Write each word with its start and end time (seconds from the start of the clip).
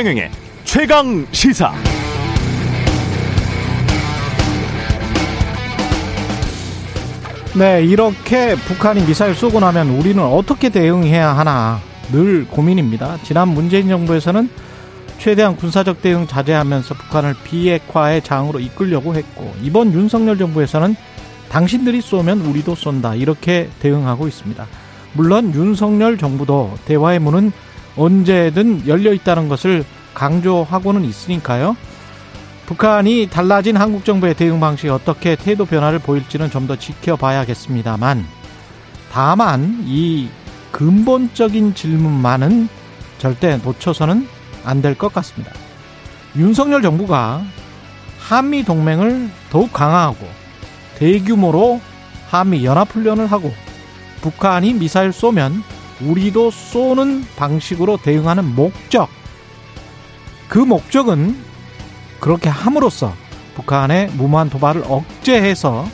최경영의 0.00 0.30
최강 0.64 1.26
시사. 1.30 1.74
네, 7.54 7.84
이렇게 7.84 8.54
북한이 8.54 9.04
미사일 9.04 9.34
쏘고 9.34 9.60
나면 9.60 9.90
우리는 9.90 10.22
어떻게 10.22 10.70
대응해야 10.70 11.36
하나 11.36 11.80
늘 12.10 12.46
고민입니다. 12.46 13.18
지난 13.24 13.48
문재인 13.48 13.88
정부에서는 13.90 14.48
최대한 15.18 15.54
군사적 15.54 16.00
대응 16.00 16.26
자제하면서 16.26 16.94
북한을 16.94 17.34
비핵화의 17.44 18.22
장으로 18.22 18.58
이끌려고 18.58 19.14
했고 19.14 19.54
이번 19.62 19.92
윤석열 19.92 20.38
정부에서는 20.38 20.96
당신들이 21.50 22.00
쏘면 22.00 22.40
우리도 22.40 22.74
쏜다 22.74 23.16
이렇게 23.16 23.68
대응하고 23.80 24.28
있습니다. 24.28 24.66
물론 25.12 25.52
윤석열 25.52 26.16
정부도 26.16 26.78
대화의 26.86 27.18
문은 27.18 27.52
언제든 28.00 28.86
열려 28.86 29.12
있다는 29.12 29.48
것을 29.48 29.84
강조하고는 30.14 31.04
있으니까요. 31.04 31.76
북한이 32.66 33.28
달라진 33.30 33.76
한국 33.76 34.04
정부의 34.04 34.34
대응 34.34 34.58
방식이 34.60 34.88
어떻게 34.88 35.36
태도 35.36 35.66
변화를 35.66 35.98
보일지는 35.98 36.50
좀 36.50 36.66
더 36.66 36.76
지켜봐야겠습니다만 36.76 38.24
다만 39.12 39.82
이 39.86 40.28
근본적인 40.70 41.74
질문만은 41.74 42.68
절대 43.18 43.56
놓쳐서는 43.58 44.26
안 44.64 44.80
될 44.82 44.94
것 44.96 45.12
같습니다. 45.12 45.52
윤석열 46.36 46.80
정부가 46.80 47.42
한미 48.20 48.62
동맹을 48.64 49.28
더욱 49.50 49.72
강화하고 49.72 50.26
대규모로 50.96 51.80
한미 52.30 52.64
연합훈련을 52.64 53.26
하고 53.26 53.52
북한이 54.20 54.74
미사일 54.74 55.12
쏘면 55.12 55.62
우리도 56.02 56.50
쏘는 56.50 57.24
방식으로 57.36 57.98
대응하는 57.98 58.54
목적. 58.54 59.08
그 60.48 60.58
목적은 60.58 61.36
그렇게 62.20 62.48
함으로써 62.48 63.14
북한의 63.54 64.10
무모한 64.14 64.50
도발을 64.50 64.84
억제해서 64.88 65.86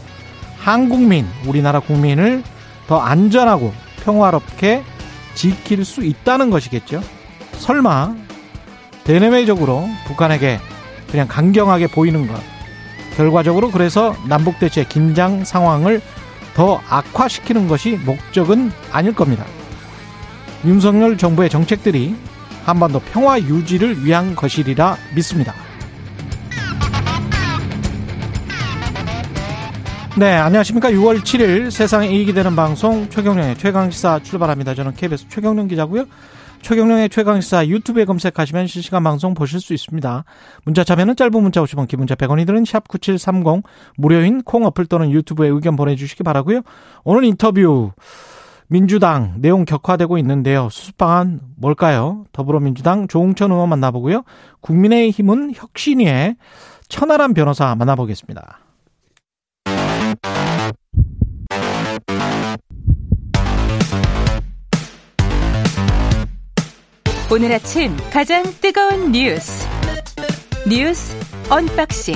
한국민, 0.58 1.26
우리나라 1.46 1.80
국민을 1.80 2.42
더 2.86 2.98
안전하고 2.98 3.72
평화롭게 4.04 4.82
지킬 5.34 5.84
수 5.84 6.04
있다는 6.04 6.50
것이겠죠. 6.50 7.02
설마 7.58 8.14
대내외적으로 9.04 9.88
북한에게 10.06 10.58
그냥 11.10 11.28
강경하게 11.28 11.88
보이는 11.88 12.26
것. 12.26 12.40
결과적으로 13.16 13.70
그래서 13.70 14.14
남북대체 14.26 14.84
긴장 14.84 15.44
상황을 15.44 16.02
더 16.54 16.80
악화시키는 16.88 17.68
것이 17.68 17.98
목적은 18.04 18.72
아닐 18.90 19.14
겁니다. 19.14 19.44
윤석열 20.66 21.16
정부의 21.16 21.48
정책들이 21.48 22.16
한반도 22.64 22.98
평화 22.98 23.38
유지를 23.38 24.04
위한 24.04 24.34
것이리라 24.34 24.96
믿습니다. 25.14 25.54
네, 30.18 30.32
안녕하십니까. 30.32 30.90
6월 30.90 31.20
7일 31.20 31.70
세상에 31.70 32.08
이익이 32.08 32.32
되는 32.32 32.56
방송 32.56 33.08
최경련의 33.10 33.58
최강시사 33.58 34.20
출발합니다. 34.22 34.74
저는 34.74 34.94
KBS 34.94 35.28
최경련 35.28 35.68
기자고요. 35.68 36.06
최경련의 36.62 37.10
최강시사 37.10 37.68
유튜브에 37.68 38.04
검색하시면 38.04 38.66
실시간 38.66 39.04
방송 39.04 39.34
보실 39.34 39.60
수 39.60 39.72
있습니다. 39.72 40.24
문자 40.64 40.82
참여는 40.82 41.14
짧은 41.14 41.40
문자 41.40 41.62
50원, 41.62 41.86
기본자 41.86 42.16
100원이 42.16 42.46
드는 42.46 42.64
샵9730 42.64 43.62
무료인 43.96 44.42
콩 44.42 44.64
어플 44.64 44.86
또는 44.86 45.12
유튜브에 45.12 45.48
의견 45.48 45.76
보내주시기 45.76 46.24
바라고요. 46.24 46.62
오늘 47.04 47.24
인터뷰 47.24 47.92
민주당 48.68 49.34
내용 49.40 49.64
격화되고 49.64 50.18
있는데요. 50.18 50.68
수습 50.70 50.96
방안 50.96 51.40
뭘까요? 51.56 52.24
더불어민주당 52.32 53.08
조홍천 53.08 53.52
의원 53.52 53.68
만나보고요. 53.68 54.24
국민의힘은 54.60 55.52
혁신위의 55.54 56.36
천하람 56.88 57.34
변호사 57.34 57.74
만나보겠습니다. 57.74 58.60
오늘 67.28 67.52
아침 67.52 67.96
가장 68.12 68.44
뜨거운 68.60 69.10
뉴스 69.10 69.66
뉴스 70.68 71.14
언박싱 71.50 72.14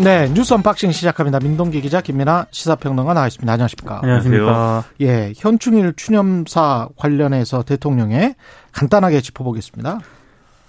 네, 0.00 0.32
뉴스 0.32 0.54
언박싱 0.54 0.92
시작합니다. 0.92 1.40
민동기 1.40 1.80
기자 1.80 2.00
김민아 2.00 2.46
시사평론가 2.52 3.14
나와 3.14 3.26
있습니다. 3.26 3.52
안녕하십니까? 3.52 3.98
안녕하십니까? 4.00 4.84
예, 5.00 5.32
현충일 5.36 5.94
추념사 5.96 6.88
관련해서 6.96 7.64
대통령의 7.64 8.36
간단하게 8.70 9.20
짚어보겠습니다. 9.20 9.98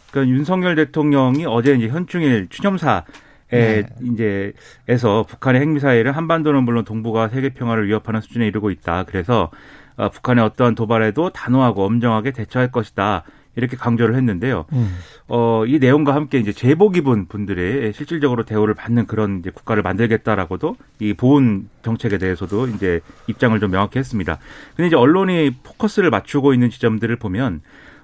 그러니까 0.09 0.35
윤석열 0.35 0.73
대통령이 0.75 1.45
어제 1.45 1.75
이제 1.75 1.89
현충일 1.89 2.47
추념사 2.49 3.03
에 3.51 3.83
네. 3.83 3.87
이제 4.03 4.53
에서 4.87 5.25
북한의 5.27 5.61
핵미사일은 5.61 6.11
한반도는 6.11 6.63
물론 6.63 6.83
동북아 6.83 7.29
세계 7.29 7.49
평화를 7.49 7.87
위협하는 7.87 8.21
수준에 8.21 8.47
이르고 8.47 8.71
있다. 8.71 9.03
그래서 9.03 9.51
어, 9.95 10.09
북한의 10.09 10.43
어떠한 10.43 10.73
도발에도 10.73 11.31
단호하고 11.31 11.85
엄정하게 11.85 12.31
대처할 12.31 12.71
것이다. 12.71 13.23
이렇게 13.55 13.75
강조를 13.75 14.15
했는데요. 14.15 14.65
음. 14.73 14.95
어, 15.27 15.63
이 15.65 15.79
내용과 15.79 16.15
함께 16.15 16.37
이제 16.39 16.53
제복 16.53 16.95
입은 16.97 17.27
분들의 17.27 17.93
실질적으로 17.93 18.43
대우를 18.45 18.73
받는 18.73 19.05
그런 19.05 19.39
이제 19.39 19.49
국가를 19.49 19.83
만들겠다라고도 19.83 20.75
이 20.99 21.13
보훈 21.13 21.67
정책에 21.81 22.17
대해서도 22.17 22.67
이제 22.67 23.01
입장을 23.27 23.59
좀 23.59 23.71
명확히 23.71 23.99
했습니다. 23.99 24.37
근데 24.75 24.87
이제 24.87 24.95
언론이 24.95 25.55
포커스를 25.63 26.09
맞추고 26.09 26.53
있는 26.53 26.69
지점들을 26.69 27.15
보면 27.17 27.61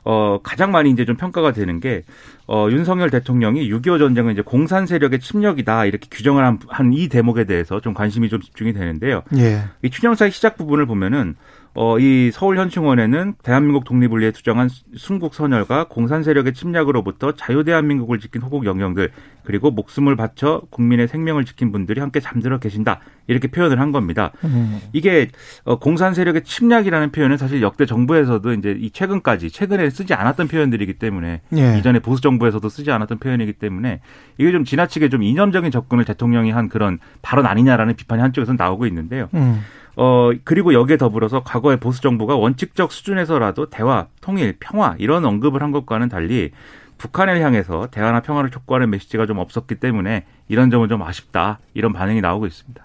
어, 0.08 0.40
가장 0.44 0.72
많이 0.72 0.92
이제 0.92 1.04
좀 1.04 1.16
평가가 1.16 1.52
되는 1.52 1.80
게, 1.80 2.04
어, 2.46 2.68
윤석열 2.70 3.10
대통령이 3.10 3.68
6.25 3.72 3.98
전쟁은 3.98 4.34
이제 4.34 4.44
공산 4.44 4.86
세력의 4.86 5.20
침략이다, 5.20 5.86
이렇게 5.86 6.08
규정을 6.12 6.46
한, 6.46 6.60
한 6.68 6.94
이 6.94 7.10
대목에 7.10 7.46
대해서 7.46 7.80
좀 7.80 7.96
관심이 7.96 8.30
좀 8.30 8.40
집중이 8.40 8.74
되는데요. 8.74 9.24
예. 9.38 9.64
이 9.82 9.90
추념사의 9.90 10.30
시작 10.30 10.58
부분을 10.58 10.86
보면은 10.86 11.36
어, 11.78 12.00
이 12.00 12.32
서울 12.32 12.58
현충원에는 12.58 13.36
대한민국 13.44 13.84
독립을 13.84 14.22
위해 14.22 14.32
투정한 14.32 14.70
순국 14.96 15.36
선열과 15.36 15.90
공산 15.90 16.24
세력의 16.24 16.54
침략으로부터 16.54 17.34
자유 17.34 17.66
대한민국을 17.66 18.20
지킨 18.20 18.42
호국 18.42 18.66
영령들 18.66 19.12
그리고 19.44 19.72
목숨을 19.72 20.16
바쳐 20.16 20.62
국민의 20.70 21.10
생명을 21.10 21.44
지킨 21.44 21.74
분들이 21.74 22.00
함께 22.00 22.22
잠들어 22.22 22.60
계신다 22.60 23.02
이렇게 23.28 23.50
표현을 23.50 23.82
한 23.82 23.92
겁니다. 23.92 24.32
음. 24.46 24.80
이게 24.94 25.28
어, 25.66 25.78
공산 25.78 26.14
세력의 26.14 26.46
침략이라는 26.46 27.12
표현은 27.12 27.36
사실 27.36 27.62
역대 27.62 27.86
정부에서도 27.86 28.54
이제 28.54 28.78
이 28.80 28.90
최근까지 28.92 29.52
최근에 29.52 29.90
쓰지 29.90 30.14
않았던 30.14 30.48
표현들이기 30.48 30.94
때문에 30.94 31.42
예. 31.58 31.78
이전에 31.78 32.00
보수 32.00 32.22
정부에서도 32.22 32.68
쓰지 32.70 32.90
않았던 32.92 33.20
표현이기 33.20 33.52
때문에 33.52 34.00
이게 34.38 34.52
좀 34.54 34.64
지나치게 34.64 35.10
좀 35.10 35.24
이념적인 35.24 35.72
접근을 35.72 36.06
대통령이 36.06 36.52
한 36.52 36.70
그런 36.70 37.00
발언 37.22 37.46
아니냐라는 37.46 37.98
비판이 37.98 38.22
한쪽에서 38.22 38.54
나오고 38.54 38.88
있는데요. 38.88 39.28
음. 39.34 39.60
어, 39.98 40.32
그리고 40.44 40.74
여기에 40.74 40.98
더불어서 40.98 41.44
과거의 41.44 41.78
보수 41.80 42.02
정부가 42.02 42.36
원칙적 42.36 42.92
수준에서라도 42.92 43.70
대화, 43.70 44.08
통일, 44.22 44.58
평화 44.60 44.96
이런 44.98 45.24
언급을 45.26 45.62
한 45.64 45.72
것과는 45.72 46.10
달리 46.10 46.52
북한을 46.98 47.42
향해서 47.42 47.88
대화나 47.92 48.22
평화를 48.22 48.50
촉구하는 48.52 48.90
메시지가 48.90 49.26
좀 49.26 49.38
없었기 49.40 49.76
때문에 49.76 50.26
이런 50.48 50.70
점은 50.70 50.88
좀 50.90 51.02
아쉽다. 51.02 51.60
이런 51.74 51.94
반응이 51.94 52.22
나오고 52.22 52.46
있습니다. 52.48 52.84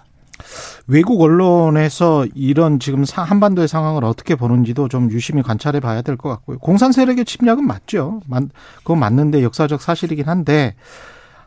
외국 0.87 1.21
언론에서 1.21 2.27
이런 2.35 2.81
지금 2.81 3.05
사- 3.05 3.23
한반도의 3.23 3.69
상황을 3.69 4.05
어떻게 4.05 4.35
보는지도 4.35 4.89
좀 4.89 5.11
유심히 5.11 5.43
관찰해 5.43 5.81
봐야 5.81 6.03
될 6.03 6.17
것 6.17 6.29
같고요. 6.31 6.59
공산 6.59 6.93
세력의 6.93 7.25
침략은 7.27 7.65
맞죠. 7.67 8.21
맞- 8.27 8.45
그건 8.79 8.99
맞는데 8.99 9.43
역사적 9.45 9.81
사실이긴 9.83 10.27
한데 10.29 10.75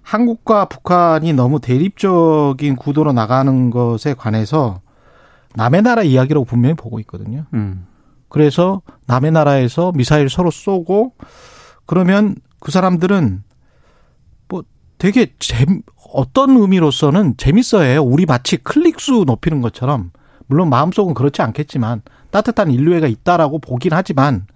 한국과 0.03 0.65
북한이 0.65 1.33
너무 1.33 1.59
대립적인 1.59 2.75
구도로 2.75 3.13
나가는 3.13 3.69
것에 3.71 4.13
관해서 4.13 4.81
남의 5.55 5.81
나라 5.81 6.03
이야기라고 6.03 6.45
분명히 6.45 6.75
보고 6.75 6.99
있거든요. 7.01 7.45
음. 7.53 7.87
그래서 8.29 8.81
남의 9.05 9.31
나라에서 9.31 9.91
미사일 9.93 10.29
서로 10.29 10.49
쏘고 10.49 11.13
그러면 11.85 12.35
그 12.59 12.71
사람들은 12.71 13.43
뭐 14.47 14.63
되게 14.97 15.33
재 15.39 15.65
어떤 16.13 16.57
의미로서는 16.57 17.35
재밌어해요. 17.37 18.01
우리 18.01 18.25
마치 18.25 18.57
클릭수 18.57 19.23
높이는 19.27 19.61
것처럼 19.61 20.11
물론 20.47 20.69
마음속은 20.69 21.13
그렇지 21.13 21.41
않겠지만 21.41 22.01
따뜻한 22.31 22.71
인류애가 22.71 23.07
있다라고 23.07 23.59
보긴 23.59 23.93
하지만 23.93 24.47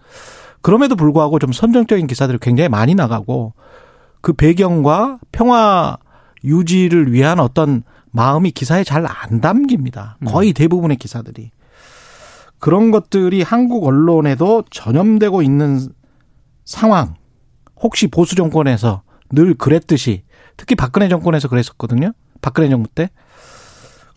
그럼에도 0.62 0.96
불구하고 0.96 1.40
좀 1.40 1.52
선정적인 1.52 2.08
기사들이 2.08 2.40
굉장히 2.42 2.70
많이 2.70 2.96
나가고 2.96 3.54
그 4.22 4.34
배경과 4.34 5.20
평화 5.32 5.98
유지를 6.44 7.14
위한 7.14 7.40
어떤 7.40 7.84
마음이 8.18 8.50
기사에 8.52 8.84
잘 8.84 9.06
안 9.06 9.42
담깁니다. 9.42 10.18
거의 10.26 10.52
대부분의 10.54 10.98
기사들이. 10.98 11.52
그런 12.60 12.90
것들이 12.90 13.44
한국 13.44 13.86
언론에도 13.86 14.64
전염되고 14.72 15.44
있는 15.44 15.80
상황. 16.66 17.14
혹시 17.80 18.08
보수 18.08 18.36
정권에서 18.36 19.04
늘 19.30 19.54
그랬듯이 19.54 20.24
특히 20.58 20.74
박근혜 20.74 21.08
정권에서 21.08 21.48
그랬었거든요. 21.48 22.12
박근혜 22.42 22.70
정부 22.70 22.90
때. 22.90 23.10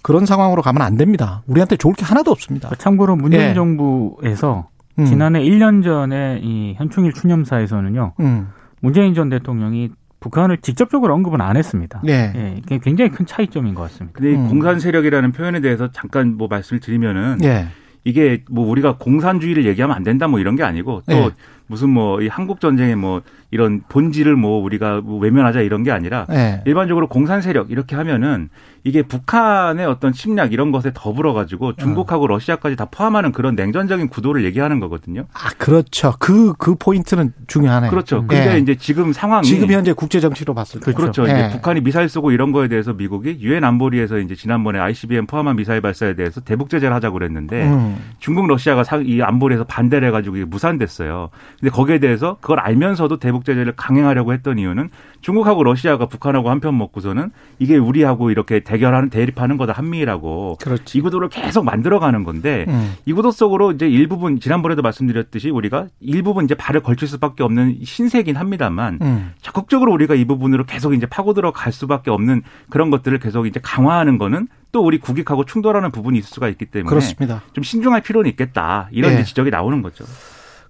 그런 0.02 0.24
상황으로 0.24 0.62
가면 0.62 0.80
안 0.80 0.96
됩니다. 0.96 1.42
우리한테 1.46 1.76
좋을 1.76 1.94
게 1.94 2.06
하나도 2.06 2.30
없습니다. 2.30 2.70
참고로 2.78 3.16
문재인 3.16 3.50
예. 3.50 3.54
정부에서 3.54 4.68
음. 4.98 5.04
지난해 5.04 5.40
1년 5.42 5.84
전에 5.84 6.40
이 6.42 6.74
현충일 6.78 7.12
추념사에서는요. 7.12 8.14
음. 8.20 8.48
문재인 8.80 9.12
전 9.12 9.28
대통령이 9.28 9.90
북한을 10.20 10.58
직접적으로 10.58 11.14
언급은 11.14 11.40
안 11.40 11.56
했습니다. 11.56 12.00
네. 12.04 12.32
예, 12.36 12.54
이게 12.58 12.78
굉장히 12.78 13.10
큰 13.10 13.26
차이점인 13.26 13.74
것 13.74 13.82
같습니다. 13.82 14.16
근데 14.16 14.32
이 14.32 14.36
음. 14.36 14.48
공산 14.48 14.78
세력이라는 14.78 15.32
표현에 15.32 15.60
대해서 15.60 15.90
잠깐 15.92 16.36
뭐 16.36 16.46
말씀을 16.48 16.80
드리면은 16.80 17.38
예. 17.42 17.66
이게 18.04 18.44
뭐 18.50 18.68
우리가 18.68 18.96
공산주의를 18.98 19.66
얘기하면 19.66 19.96
안 19.96 20.02
된다 20.02 20.28
뭐 20.28 20.38
이런 20.40 20.56
게 20.56 20.62
아니고 20.62 21.02
또 21.08 21.14
네. 21.14 21.30
무슨 21.70 21.90
뭐 21.90 22.20
이 22.20 22.26
한국 22.26 22.60
전쟁의 22.60 22.96
뭐 22.96 23.22
이런 23.52 23.82
본질을 23.88 24.34
뭐 24.36 24.60
우리가 24.62 25.00
뭐 25.02 25.18
외면하자 25.20 25.60
이런 25.60 25.82
게 25.84 25.90
아니라 25.92 26.26
예. 26.30 26.62
일반적으로 26.66 27.06
공산 27.08 27.40
세력 27.40 27.70
이렇게 27.70 27.94
하면은 27.96 28.48
이게 28.84 29.02
북한의 29.02 29.86
어떤 29.86 30.12
침략 30.12 30.52
이런 30.52 30.72
것에 30.72 30.90
더불어 30.94 31.32
가지고 31.32 31.74
중국하고 31.76 32.26
러시아까지 32.26 32.74
다 32.76 32.86
포함하는 32.90 33.30
그런 33.32 33.54
냉전적인 33.54 34.08
구도를 34.08 34.44
얘기하는 34.44 34.80
거거든요. 34.80 35.26
아, 35.32 35.50
그렇죠. 35.58 36.14
그, 36.18 36.54
그 36.58 36.74
포인트는 36.76 37.32
중요하네요. 37.46 37.90
그렇죠. 37.90 38.18
음. 38.20 38.26
근데 38.26 38.54
예. 38.54 38.58
이제 38.58 38.74
지금 38.76 39.12
상황이 39.12 39.46
지금 39.46 39.70
현재 39.70 39.92
국제 39.92 40.18
정치로 40.20 40.54
봤을 40.54 40.80
때. 40.80 40.92
그렇죠. 40.92 41.22
예. 41.28 41.32
이제 41.32 41.48
북한이 41.50 41.80
미사일 41.82 42.08
쏘고 42.08 42.30
이런 42.32 42.52
거에 42.52 42.68
대해서 42.68 42.92
미국이 42.92 43.38
유엔 43.40 43.64
안보리에서 43.64 44.18
이제 44.18 44.34
지난번에 44.34 44.78
ICBM 44.78 45.26
포함한 45.26 45.56
미사일 45.56 45.80
발사에 45.80 46.14
대해서 46.14 46.40
대북 46.40 46.70
제재를 46.70 46.94
하자고 46.94 47.14
그랬는데 47.14 47.64
음. 47.66 47.96
중국 48.18 48.46
러시아가 48.46 48.82
사- 48.84 48.96
이 48.98 49.20
안보리에서 49.22 49.64
반대를 49.64 50.08
해가지고 50.08 50.36
무산됐어요. 50.46 51.30
근데 51.60 51.70
거기에 51.70 51.98
대해서 51.98 52.38
그걸 52.40 52.58
알면서도 52.58 53.18
대북 53.18 53.44
제재를 53.44 53.74
강행하려고 53.76 54.32
했던 54.32 54.58
이유는 54.58 54.88
중국하고 55.20 55.62
러시아가 55.62 56.06
북한하고 56.06 56.48
한편 56.48 56.76
먹고서는 56.78 57.30
이게 57.58 57.76
우리하고 57.76 58.30
이렇게 58.30 58.60
대결하는 58.60 59.10
대립하는 59.10 59.58
거다 59.58 59.74
한미라고 59.74 60.56
그렇지. 60.60 60.96
이 60.96 61.00
구도를 61.02 61.28
계속 61.28 61.64
만들어가는 61.64 62.24
건데 62.24 62.64
음. 62.68 62.94
이 63.04 63.12
구도 63.12 63.30
속으로 63.30 63.72
이제 63.72 63.86
일부분 63.86 64.40
지난번에도 64.40 64.80
말씀드렸듯이 64.80 65.50
우리가 65.50 65.88
일부분 66.00 66.46
이제 66.46 66.54
발을 66.54 66.82
걸칠 66.82 67.06
수밖에 67.06 67.42
없는 67.42 67.80
신세긴 67.84 68.36
합니다만 68.36 68.98
음. 69.02 69.32
적극적으로 69.42 69.92
우리가 69.92 70.14
이 70.14 70.24
부분으로 70.24 70.64
계속 70.64 70.94
이제 70.94 71.04
파고 71.04 71.34
들어 71.34 71.52
갈 71.52 71.72
수밖에 71.72 72.10
없는 72.10 72.42
그런 72.70 72.90
것들을 72.90 73.18
계속 73.18 73.46
이제 73.46 73.60
강화하는 73.62 74.16
거는 74.16 74.48
또 74.72 74.82
우리 74.82 74.98
국익하고 74.98 75.44
충돌하는 75.44 75.90
부분이 75.90 76.18
있을 76.18 76.30
수가 76.30 76.48
있기 76.48 76.66
때문에 76.66 76.88
그렇습니다. 76.88 77.42
좀 77.52 77.62
신중할 77.64 78.00
필요는 78.00 78.30
있겠다 78.30 78.88
이런 78.92 79.16
네. 79.16 79.24
지적이 79.24 79.50
나오는 79.50 79.82
거죠. 79.82 80.04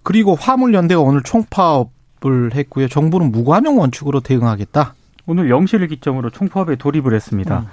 그리고 0.02 0.34
화물연대가 0.34 1.00
오늘 1.00 1.22
총파업을 1.22 2.54
했고요. 2.54 2.88
정부는 2.88 3.30
무관용 3.32 3.78
원칙으로 3.78 4.20
대응하겠다. 4.20 4.94
오늘 5.26 5.48
0시를 5.48 5.88
기점으로 5.88 6.30
총파업에 6.30 6.76
돌입을 6.76 7.14
했습니다. 7.14 7.66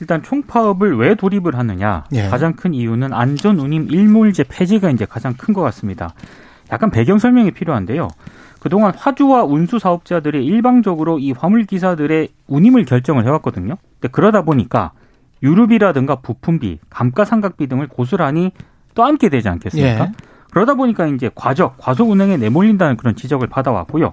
일단 0.00 0.22
총파업을 0.22 0.96
왜 0.96 1.14
돌입을 1.14 1.56
하느냐? 1.56 2.04
예. 2.12 2.28
가장 2.28 2.54
큰 2.54 2.74
이유는 2.74 3.12
안전 3.12 3.58
운임 3.60 3.88
일몰제 3.90 4.44
폐지가 4.48 4.90
이제 4.90 5.04
가장 5.04 5.34
큰 5.34 5.52
것 5.52 5.60
같습니다. 5.62 6.14
약간 6.72 6.90
배경 6.90 7.18
설명이 7.18 7.50
필요한데요. 7.50 8.08
그동안 8.58 8.94
화주와 8.96 9.44
운수 9.44 9.78
사업자들이 9.78 10.44
일방적으로 10.46 11.18
이 11.18 11.32
화물 11.32 11.64
기사들의 11.66 12.28
운임을 12.46 12.84
결정을 12.84 13.24
해왔거든요. 13.26 13.76
근데 14.00 14.08
그러다 14.10 14.42
보니까 14.42 14.92
유류비라든가 15.42 16.16
부품비, 16.16 16.78
감가상각비 16.88 17.66
등을 17.66 17.88
고스란히 17.88 18.52
떠안게 18.94 19.28
되지 19.28 19.48
않겠습니까? 19.48 20.04
예. 20.04 20.12
그러다 20.52 20.74
보니까 20.74 21.06
이제 21.06 21.30
과적, 21.34 21.78
과속 21.78 22.10
운행에 22.10 22.36
내몰린다는 22.36 22.98
그런 22.98 23.16
지적을 23.16 23.48
받아왔고요. 23.48 24.12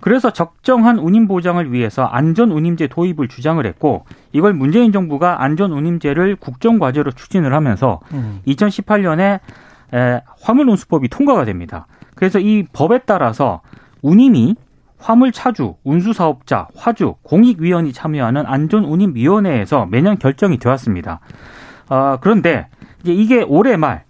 그래서 0.00 0.32
적정한 0.32 0.98
운임 0.98 1.28
보장을 1.28 1.72
위해서 1.72 2.04
안전 2.04 2.50
운임제 2.50 2.86
도입을 2.88 3.28
주장을 3.28 3.64
했고 3.64 4.04
이걸 4.32 4.54
문재인 4.54 4.92
정부가 4.92 5.42
안전 5.42 5.72
운임제를 5.72 6.36
국정 6.36 6.78
과제로 6.78 7.10
추진을 7.12 7.54
하면서 7.54 8.00
음. 8.12 8.40
2018년에 8.46 9.40
에, 9.94 10.20
화물 10.40 10.68
운수법이 10.68 11.08
통과가 11.08 11.44
됩니다. 11.44 11.86
그래서 12.14 12.38
이 12.38 12.64
법에 12.72 13.00
따라서 13.04 13.60
운임이 14.02 14.56
화물 14.98 15.30
차주, 15.30 15.74
운수 15.84 16.12
사업자, 16.12 16.68
화주, 16.74 17.16
공익위원이 17.22 17.92
참여하는 17.92 18.44
안전 18.46 18.84
운임 18.84 19.14
위원회에서 19.14 19.86
매년 19.86 20.18
결정이 20.18 20.58
되었습니다. 20.58 21.20
아, 21.88 22.18
그런데 22.20 22.68
이제 23.02 23.12
이게 23.12 23.42
올해 23.42 23.76
말 23.76 24.04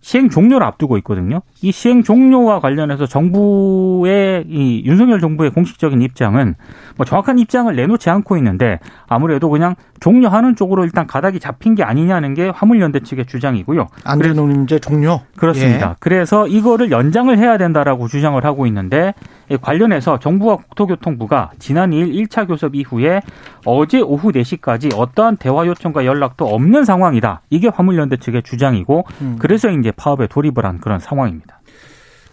시행 0.00 0.30
종료를 0.30 0.66
앞두고 0.66 0.96
있거든요. 0.98 1.42
이 1.62 1.72
시행 1.72 2.02
종료와 2.02 2.60
관련해서 2.60 3.06
정부의 3.06 4.44
이 4.48 4.82
윤석열 4.84 5.20
정부의 5.20 5.50
공식적인 5.50 6.00
입장은 6.00 6.54
뭐 6.96 7.04
정확한 7.04 7.38
입장을 7.38 7.74
내놓지 7.74 8.08
않고 8.08 8.36
있는데 8.38 8.78
아무래도 9.06 9.50
그냥 9.50 9.74
종료하는 10.00 10.56
쪽으로 10.56 10.84
일단 10.84 11.06
가닥이 11.06 11.38
잡힌 11.40 11.74
게 11.74 11.82
아니냐는 11.82 12.34
게 12.34 12.48
화물연대 12.48 13.00
측의 13.00 13.26
주장이고요. 13.26 13.88
안전운임제 14.04 14.80
종료. 14.80 15.20
그렇습니다. 15.36 15.90
예. 15.90 15.94
그래서 16.00 16.48
이거를 16.48 16.90
연장을 16.90 17.36
해야 17.38 17.58
된다라고 17.58 18.08
주장을 18.08 18.42
하고 18.44 18.66
있는데 18.66 19.14
이 19.50 19.56
관련해서 19.56 20.18
정부와 20.18 20.56
국토교통부가 20.56 21.50
지난 21.58 21.90
2일 21.90 22.14
1차 22.14 22.48
교섭 22.48 22.74
이후에 22.74 23.20
어제 23.66 24.00
오후 24.00 24.32
4시까지 24.32 24.96
어떠한 24.96 25.36
대화 25.36 25.66
요청과 25.66 26.06
연락도 26.06 26.46
없는 26.46 26.84
상황이다. 26.84 27.42
이게 27.50 27.68
화물연대 27.68 28.16
측의 28.16 28.42
주장이고 28.42 29.04
음. 29.20 29.36
그래서 29.38 29.70
이제 29.70 29.92
파업에 29.92 30.26
돌입을 30.26 30.64
한 30.64 30.78
그런 30.78 30.98
상황입니다. 30.98 31.60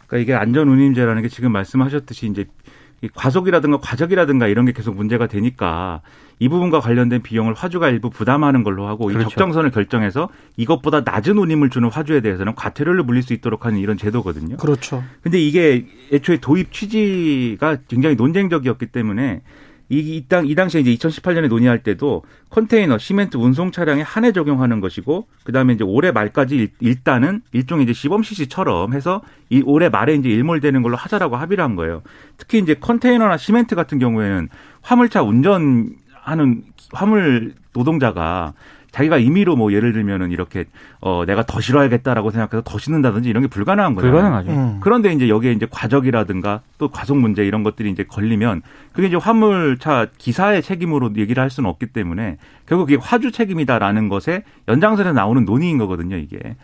그러니까 0.07 0.23
이게 0.23 0.33
안전운임제라는 0.33 1.21
게 1.21 1.27
지금 1.27 1.51
말씀하셨듯이 1.51 2.27
이제 2.27 2.45
이 3.01 3.09
과속이라든가 3.13 3.77
과적이라든가 3.77 4.47
이런 4.47 4.65
게 4.65 4.71
계속 4.71 4.95
문제가 4.95 5.27
되니까 5.27 6.01
이 6.39 6.49
부분과 6.49 6.79
관련된 6.79 7.23
비용을 7.23 7.53
화주가 7.53 7.89
일부 7.89 8.09
부담하는 8.09 8.63
걸로 8.63 8.87
하고 8.87 9.09
이 9.09 9.13
그렇죠. 9.13 9.29
적정선을 9.29 9.71
결정해서 9.71 10.29
이것보다 10.55 11.01
낮은 11.01 11.37
운임을 11.37 11.69
주는 11.69 11.89
화주에 11.89 12.21
대해서는 12.21 12.53
과태료를 12.55 13.03
물릴 13.03 13.23
수 13.23 13.33
있도록 13.33 13.65
하는 13.65 13.79
이런 13.79 13.97
제도거든요. 13.97 14.57
그렇죠. 14.57 15.03
근데 15.21 15.39
이게 15.39 15.85
애초에 16.13 16.37
도입 16.37 16.71
취지가 16.71 17.77
굉장히 17.87 18.15
논쟁적이었기 18.15 18.87
때문에 18.87 19.41
이, 19.89 19.99
이, 19.99 20.25
당, 20.27 20.45
이 20.45 20.53
당시에 20.53 20.81
이제 20.81 20.93
2018년에 20.95 21.47
논의할 21.47 21.81
때도 21.81 22.23
컨테이너, 22.49 22.97
시멘트 22.97 23.37
운송 23.37 23.71
차량에 23.71 24.01
한해 24.01 24.33
적용하는 24.33 24.81
것이고, 24.81 25.27
그 25.45 25.51
다음에 25.53 25.73
이제 25.73 25.83
올해 25.85 26.11
말까지 26.11 26.55
일, 26.55 26.69
일단은 26.81 27.41
일종의 27.53 27.85
이제 27.85 27.93
시범 27.93 28.21
시시처럼 28.21 28.93
해서 28.93 29.21
이 29.49 29.63
올해 29.65 29.87
말에 29.87 30.15
이제 30.15 30.27
일몰되는 30.27 30.81
걸로 30.81 30.97
하자라고 30.97 31.37
합의를 31.37 31.63
한 31.63 31.75
거예요. 31.75 32.01
특히 32.35 32.59
이제 32.59 32.73
컨테이너나 32.73 33.37
시멘트 33.37 33.75
같은 33.75 33.97
경우에는 33.97 34.49
화물차 34.81 35.23
운전 35.23 35.95
하는 36.27 36.61
화물 36.91 37.53
노동자가 37.73 38.53
자기가 38.91 39.17
임의로 39.17 39.55
뭐 39.55 39.71
예를 39.71 39.93
들면은 39.93 40.31
이렇게 40.31 40.65
어 40.99 41.23
내가 41.25 41.45
더 41.45 41.61
실어야겠다라고 41.61 42.31
생각해서 42.31 42.63
더 42.65 42.77
싣는다든지 42.77 43.29
이런 43.29 43.43
게 43.43 43.47
불가능한 43.47 43.95
거예요. 43.95 44.11
불가능하죠. 44.11 44.51
음. 44.51 44.79
그런데 44.81 45.13
이제 45.13 45.29
여기에 45.29 45.53
이제 45.53 45.67
과적이라든가 45.69 46.61
또 46.77 46.89
과속 46.89 47.17
문제 47.17 47.45
이런 47.45 47.63
것들이 47.63 47.91
이제 47.91 48.03
걸리면 48.03 48.61
그게 48.91 49.07
이제 49.07 49.15
화물차 49.15 50.07
기사의 50.17 50.63
책임으로 50.63 51.11
얘기를 51.15 51.41
할 51.41 51.49
수는 51.49 51.69
없기 51.69 51.87
때문에 51.87 52.37
결국 52.65 52.91
이게 52.91 52.99
화주 53.01 53.31
책임이다라는 53.31 54.09
것에 54.09 54.43
연장선에 54.67 55.13
나오는 55.13 55.45
논의인 55.45 55.77
거거든요, 55.77 56.17
이게. 56.17 56.55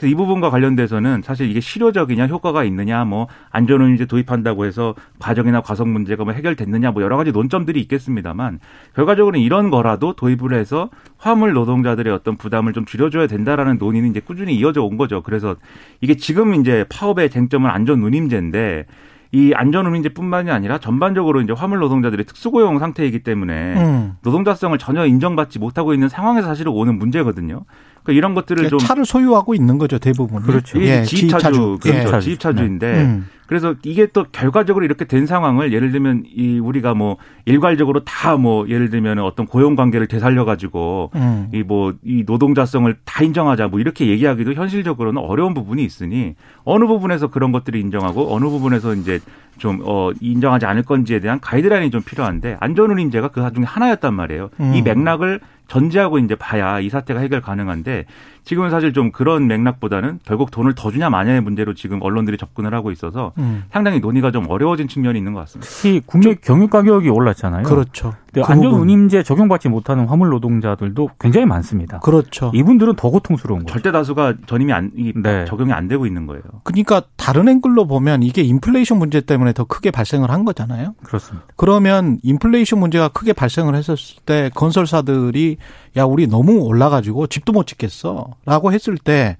그래서 0.00 0.10
이 0.10 0.14
부분과 0.14 0.48
관련돼서는 0.48 1.20
사실 1.22 1.50
이게 1.50 1.60
실효적이냐 1.60 2.26
효과가 2.26 2.64
있느냐 2.64 3.04
뭐 3.04 3.28
안전운임제 3.50 4.06
도입한다고 4.06 4.64
해서 4.64 4.94
과정이나 5.18 5.60
과속 5.60 5.88
문제가 5.88 6.24
뭐 6.24 6.32
해결됐느냐 6.32 6.92
뭐 6.92 7.02
여러 7.02 7.18
가지 7.18 7.32
논점들이 7.32 7.78
있겠습니다만 7.82 8.60
결과적으로는 8.94 9.40
이런 9.40 9.68
거라도 9.68 10.14
도입을 10.14 10.54
해서 10.54 10.88
화물 11.18 11.52
노동자들의 11.52 12.10
어떤 12.14 12.38
부담을 12.38 12.72
좀 12.72 12.86
줄여줘야 12.86 13.26
된다라는 13.26 13.76
논의는 13.76 14.08
이제 14.08 14.20
꾸준히 14.20 14.54
이어져 14.54 14.82
온 14.82 14.96
거죠. 14.96 15.22
그래서 15.22 15.56
이게 16.00 16.16
지금 16.16 16.54
이제 16.54 16.86
파업의 16.88 17.28
쟁점은 17.28 17.68
안전운임제인데 17.68 18.86
이 19.32 19.52
안전운임제뿐만이 19.54 20.50
아니라 20.50 20.78
전반적으로 20.78 21.40
이제 21.40 21.52
화물 21.52 21.78
노동자들이 21.78 22.24
특수고용 22.24 22.80
상태이기 22.80 23.22
때문에 23.22 23.74
음. 23.76 24.16
노동자성을 24.22 24.76
전혀 24.78 25.06
인정받지 25.06 25.60
못하고 25.60 25.94
있는 25.94 26.08
상황에서 26.08 26.48
사실은 26.48 26.72
오는 26.72 26.98
문제거든요. 26.98 27.64
그러니까 28.02 28.12
이런 28.18 28.34
것들을 28.34 28.68
좀 28.68 28.78
차를 28.80 29.04
소유하고 29.04 29.54
있는 29.54 29.78
거죠 29.78 29.98
대부분. 29.98 30.42
그렇죠. 30.42 30.78
이게 30.78 31.04
지입차주, 31.04 31.78
그렇죠. 31.80 32.16
예. 32.16 32.20
지입차주인데 32.20 33.02
음. 33.02 33.28
그래서 33.50 33.74
이게 33.82 34.06
또 34.06 34.26
결과적으로 34.30 34.84
이렇게 34.84 35.06
된 35.06 35.26
상황을 35.26 35.72
예를 35.72 35.90
들면 35.90 36.22
이 36.36 36.60
우리가 36.60 36.94
뭐 36.94 37.16
일괄적으로 37.46 38.04
다 38.04 38.36
뭐 38.36 38.68
예를 38.68 38.90
들면 38.90 39.18
어떤 39.18 39.44
고용 39.44 39.74
관계를 39.74 40.06
되살려 40.06 40.44
가지고 40.44 41.10
음. 41.16 41.48
이뭐 41.52 41.94
이 42.04 42.22
노동자성을 42.24 42.96
다 43.04 43.24
인정하자 43.24 43.66
뭐 43.66 43.80
이렇게 43.80 44.06
얘기하기도 44.06 44.52
현실적으로는 44.52 45.20
어려운 45.20 45.52
부분이 45.52 45.82
있으니 45.82 46.36
어느 46.62 46.86
부분에서 46.86 47.26
그런 47.26 47.50
것들을 47.50 47.78
인정하고 47.80 48.32
어느 48.32 48.44
부분에서 48.44 48.94
이제 48.94 49.18
좀 49.58 49.80
어 49.84 50.10
인정하지 50.20 50.66
않을 50.66 50.82
건지에 50.82 51.20
대한 51.20 51.40
가이드라인이 51.40 51.90
좀 51.90 52.02
필요한데 52.02 52.56
안전운임제가 52.60 53.28
그 53.28 53.40
중에 53.54 53.64
하나였단 53.64 54.14
말이에요. 54.14 54.50
음. 54.60 54.74
이 54.74 54.82
맥락을 54.82 55.40
전제하고 55.68 56.18
이제 56.18 56.34
봐야 56.34 56.80
이 56.80 56.88
사태가 56.90 57.20
해결 57.20 57.40
가능한데 57.40 58.04
지금은 58.42 58.70
사실 58.70 58.92
좀 58.92 59.12
그런 59.12 59.46
맥락보다는 59.46 60.18
결국 60.24 60.50
돈을 60.50 60.74
더 60.74 60.90
주냐 60.90 61.10
마냐의 61.10 61.40
문제로 61.40 61.74
지금 61.74 62.02
언론들이 62.02 62.36
접근을 62.38 62.74
하고 62.74 62.90
있어서 62.90 63.32
음. 63.38 63.64
상당히 63.70 64.00
논의가 64.00 64.32
좀 64.32 64.46
어려워진 64.48 64.88
측면이 64.88 65.18
있는 65.18 65.32
것 65.32 65.40
같습니다. 65.40 65.70
특히 65.70 66.02
국내 66.04 66.34
경유 66.34 66.66
가격이 66.66 67.08
올랐잖아요. 67.08 67.62
그렇죠. 67.62 68.14
그 68.32 68.42
안전 68.42 68.70
부분. 68.70 68.80
운임제 68.82 69.22
적용받지 69.22 69.68
못하는 69.68 70.06
화물 70.06 70.28
노동자들도 70.30 71.10
굉장히 71.18 71.46
많습니다. 71.46 71.98
그렇죠. 72.00 72.50
이분들은 72.54 72.96
더 72.96 73.10
고통스러운 73.10 73.60
거죠. 73.60 73.72
절대 73.72 73.92
다수가 73.92 74.34
전임이 74.46 74.72
안, 74.72 74.90
이 74.96 75.12
네. 75.16 75.44
적용이 75.46 75.72
안 75.72 75.88
되고 75.88 76.06
있는 76.06 76.26
거예요. 76.26 76.42
그러니까 76.64 77.02
다른 77.16 77.48
앵글로 77.48 77.86
보면 77.86 78.22
이게 78.22 78.42
인플레이션 78.42 78.98
문제 78.98 79.20
때문에 79.20 79.52
더 79.52 79.64
크게 79.64 79.90
발생을 79.90 80.30
한 80.30 80.44
거잖아요. 80.44 80.94
그렇습니다. 81.02 81.46
그러면 81.56 82.18
인플레이션 82.22 82.78
문제가 82.78 83.08
크게 83.08 83.32
발생을 83.32 83.74
했었을 83.74 84.22
때 84.24 84.50
건설사들이 84.54 85.56
야 85.96 86.04
우리 86.04 86.26
너무 86.26 86.60
올라가지고 86.60 87.26
집도 87.26 87.52
못 87.52 87.66
짓겠어라고 87.66 88.72
했을 88.72 88.96
때 88.96 89.36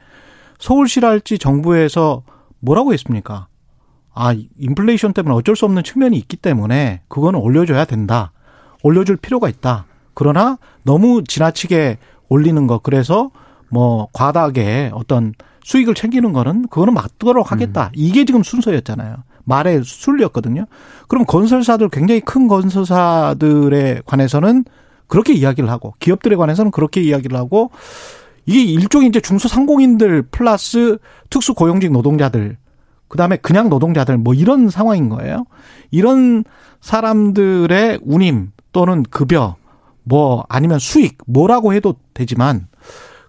서울시랄지 0.59 1.39
정부에서 1.39 2.23
뭐라고 2.61 2.93
했습니까? 2.93 3.47
아 4.13 4.35
인플레이션 4.59 5.13
때문에 5.13 5.35
어쩔 5.35 5.57
수 5.57 5.65
없는 5.65 5.83
측면이 5.83 6.17
있기 6.19 6.37
때문에 6.37 7.03
그거는 7.09 7.39
올려줘야 7.41 7.85
된다. 7.85 8.33
올려줄 8.83 9.17
필요가 9.17 9.49
있다. 9.49 9.87
그러나 10.15 10.59
너무 10.83 11.23
지나치게 11.25 11.99
올리는 12.29 12.67
거 12.67 12.79
그래서 12.79 13.31
뭐 13.69 14.09
과다하게 14.13 14.91
어떤 14.95 15.35
수익을 15.63 15.95
챙기는 15.95 16.33
거는 16.33 16.69
그거는 16.69 16.95
막도록 16.95 17.53
하겠다. 17.53 17.91
이게 17.95 18.25
지금 18.25 18.43
순서였잖아요. 18.43 19.17
말의 19.45 19.83
순리였거든요. 19.85 20.67
그럼 21.09 21.25
건설사들 21.25 21.89
굉장히 21.91 22.21
큰 22.21 22.49
건설사들에 22.49 24.03
관해서는 24.05 24.65
그렇게 25.07 25.33
이야기를 25.33 25.71
하고 25.71 25.95
기업들에 25.99 26.37
관해서는 26.37 26.71
그렇게 26.71 27.01
이야기를 27.01 27.37
하고 27.37 27.71
이게 28.47 28.63
일종의 28.63 29.09
이제 29.09 29.21
중소상공인들 29.21 30.23
플러스 30.31 30.99
특수 31.31 31.55
고용직 31.55 31.93
노동자들 31.93 32.57
그다음에 33.09 33.37
그냥 33.37 33.69
노동자들 33.69 34.19
뭐 34.19 34.35
이런 34.35 34.71
상황인 34.71 35.09
거예요. 35.09 35.45
이런 35.91 36.45
사람들의 36.81 38.01
운임 38.03 38.53
또는 38.73 39.03
급여 39.03 39.57
뭐 40.03 40.45
아니면 40.49 40.79
수익 40.79 41.19
뭐라고 41.27 41.73
해도 41.75 41.95
되지만 42.15 42.69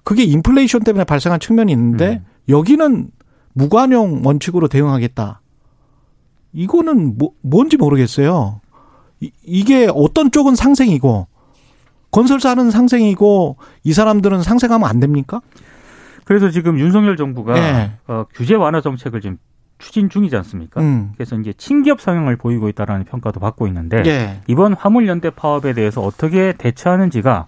그게 0.04 0.24
인플레이션 0.24 0.84
때문에 0.84 1.04
발생한 1.04 1.40
측면이 1.40 1.72
있는데 1.72 2.22
여기는 2.50 3.12
무관용 3.54 4.22
원칙으로 4.24 4.68
대응하겠다. 4.68 5.42
이거는 6.54 7.18
뭐 7.18 7.32
뭔지 7.42 7.78
모르겠어요. 7.78 8.62
이, 9.20 9.32
이게 9.44 9.90
어떤 9.94 10.32
쪽은 10.32 10.56
상생이고 10.56 11.28
건설사는 12.12 12.72
상생이고 12.72 13.58
이 13.84 13.94
사람들은 13.94 14.42
상생하면 14.42 14.90
안 14.90 15.00
됩니까? 15.00 15.42
그래서 16.26 16.50
지금 16.50 16.80
윤석열 16.80 17.18
정부가 17.18 17.54
네. 17.54 17.92
어, 18.08 18.26
규제 18.34 18.56
완화 18.56 18.82
정책을 18.82 19.22
지금 19.22 19.38
추진 19.82 20.10
중이지 20.10 20.36
않습니까? 20.38 20.80
음. 20.80 21.12
그래서 21.16 21.36
이제 21.38 21.52
친기업 21.54 22.00
성향을 22.00 22.38
보이고 22.38 22.70
있다라는 22.70 23.06
평가도 23.06 23.40
받고 23.40 23.68
있는데 23.68 24.04
예. 24.06 24.42
이번 24.48 24.74
화물연대 24.74 25.32
파업에 25.32 25.74
대해서 25.74 26.02
어떻게 26.02 26.54
대처하는지가 26.54 27.48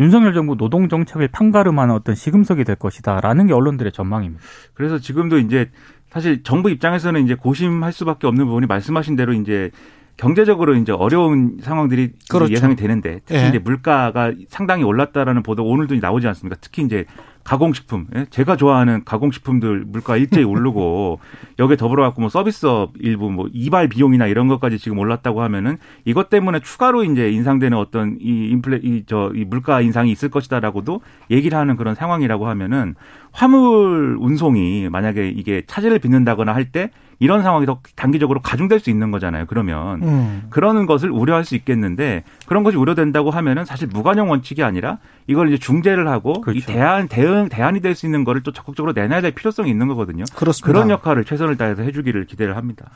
윤석열 0.00 0.32
정부 0.32 0.56
노동 0.56 0.88
정책을 0.88 1.28
판가름하는 1.28 1.94
어떤 1.94 2.14
시금석이 2.14 2.64
될 2.64 2.76
것이다라는 2.76 3.48
게 3.48 3.52
언론들의 3.52 3.92
전망입니다. 3.92 4.42
그래서 4.74 4.98
지금도 4.98 5.38
이제 5.38 5.70
사실 6.10 6.42
정부 6.42 6.70
입장에서는 6.70 7.24
이제 7.24 7.34
고심할 7.34 7.92
수밖에 7.92 8.26
없는 8.26 8.46
부분이 8.46 8.66
말씀하신 8.66 9.16
대로 9.16 9.32
이제 9.32 9.70
경제적으로 10.16 10.74
이제 10.74 10.92
어려운 10.92 11.58
상황들이 11.60 12.12
그렇죠. 12.28 12.52
예상이 12.52 12.76
되는데 12.76 13.20
특히 13.24 13.40
예. 13.40 13.48
이제 13.48 13.58
물가가 13.58 14.32
상당히 14.48 14.84
올랐다라는 14.84 15.42
보도 15.42 15.64
오늘도 15.64 15.96
나오지 15.96 16.26
않습니까? 16.28 16.56
특히 16.60 16.82
이제 16.82 17.06
가공식품, 17.44 18.06
예? 18.14 18.26
제가 18.30 18.56
좋아하는 18.56 19.02
가공식품들 19.04 19.84
물가 19.86 20.16
일제히 20.16 20.44
오르고 20.44 21.20
여기에 21.58 21.76
더불어 21.76 22.02
갖고 22.04 22.20
뭐 22.20 22.30
서비스업 22.30 22.92
일부 23.00 23.30
뭐 23.30 23.48
이발 23.52 23.88
비용이나 23.88 24.26
이런 24.26 24.48
것까지 24.48 24.78
지금 24.78 24.98
올랐다고 24.98 25.42
하면은 25.42 25.78
이것 26.04 26.30
때문에 26.30 26.60
추가로 26.60 27.04
이제 27.04 27.30
인상되는 27.30 27.76
어떤 27.76 28.16
이 28.20 28.48
인플레 28.50 28.80
이저이 28.82 29.44
물가 29.44 29.80
인상이 29.80 30.10
있을 30.10 30.30
것이다라고도 30.30 31.00
얘기를 31.30 31.58
하는 31.58 31.76
그런 31.76 31.94
상황이라고 31.94 32.48
하면은 32.48 32.94
화물 33.32 34.16
운송이 34.20 34.88
만약에 34.90 35.28
이게 35.28 35.62
차질을 35.66 35.98
빚는다거나 35.98 36.54
할 36.54 36.72
때 36.72 36.90
이런 37.22 37.42
상황이 37.44 37.66
더 37.66 37.78
단기적으로 37.94 38.40
가중될 38.42 38.80
수 38.80 38.90
있는 38.90 39.12
거잖아요. 39.12 39.44
그러면 39.46 40.02
음. 40.02 40.42
그러는 40.50 40.86
것을 40.86 41.08
우려할 41.08 41.44
수 41.44 41.54
있겠는데 41.54 42.24
그런 42.46 42.64
것이 42.64 42.76
우려된다고 42.76 43.30
하면은 43.30 43.64
사실 43.64 43.86
무관용 43.86 44.28
원칙이 44.30 44.64
아니라 44.64 44.98
이걸 45.28 45.48
이제 45.48 45.56
중재를 45.56 46.08
하고 46.08 46.40
그렇죠. 46.40 46.58
이 46.58 46.62
대안 46.62 47.06
대응 47.06 47.48
대안이 47.48 47.80
될 47.80 47.94
수 47.94 48.06
있는 48.06 48.24
거를 48.24 48.42
또 48.42 48.50
적극적으로 48.52 48.92
내놔야 48.92 49.20
될 49.20 49.30
필요성이 49.32 49.70
있는 49.70 49.86
거거든요. 49.86 50.24
그렇습니다. 50.34 50.66
그런 50.66 50.90
역할을 50.90 51.24
최선을 51.24 51.56
다해서 51.56 51.82
해주기를 51.82 52.24
기대를 52.24 52.56
합니다. 52.56 52.90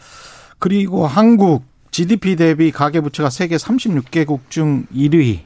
그리고 0.58 1.06
한국 1.06 1.64
GDP 1.92 2.34
대비 2.36 2.72
가계 2.72 3.00
부채가 3.00 3.30
세계 3.30 3.56
36개국 3.56 4.40
중 4.48 4.86
1위. 4.94 5.40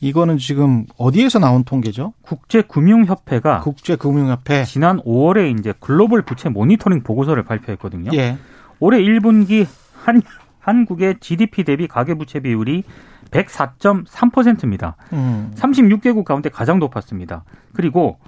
이거는 0.00 0.38
지금 0.38 0.86
어디에서 0.96 1.38
나온 1.38 1.62
통계죠? 1.64 2.14
국제금융협회가 2.22 3.60
국제금융협회. 3.60 4.64
지난 4.64 4.98
5월에 5.00 5.58
이제 5.58 5.74
글로벌 5.78 6.22
부채 6.22 6.48
모니터링 6.48 7.02
보고서를 7.02 7.42
발표했거든요. 7.42 8.10
예. 8.14 8.38
올해 8.78 8.98
1분기 8.98 9.66
한 10.02 10.22
한국의 10.60 11.16
GDP 11.20 11.64
대비 11.64 11.86
가계 11.86 12.14
부채 12.14 12.40
비율이 12.40 12.84
104.3%입니다. 13.30 14.96
음. 15.12 15.52
36개국 15.56 16.24
가운데 16.24 16.48
가장 16.48 16.78
높았습니다. 16.78 17.44
그리고 17.74 18.18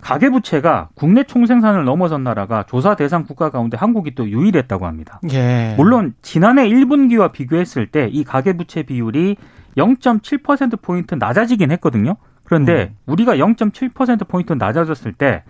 가계 0.00 0.30
부채가 0.30 0.88
국내 0.94 1.22
총생산을 1.22 1.84
넘어선 1.84 2.24
나라가 2.24 2.64
조사 2.64 2.94
대상 2.96 3.24
국가 3.24 3.50
가운데 3.50 3.76
한국이 3.76 4.14
또 4.14 4.28
유일했다고 4.28 4.86
합니다. 4.86 5.20
예. 5.32 5.74
물론 5.76 6.14
지난해 6.22 6.68
1분기와 6.68 7.32
비교했을 7.32 7.86
때 7.86 8.08
이 8.12 8.24
가계 8.24 8.54
부채 8.54 8.82
비율이 8.82 9.36
0.7%포인트 9.76 11.14
낮아지긴 11.14 11.70
했거든요. 11.72 12.16
그런데 12.44 12.94
우리가 13.06 13.36
0.7%포인트 13.36 14.52
낮아졌을 14.52 15.12
때 15.12 15.42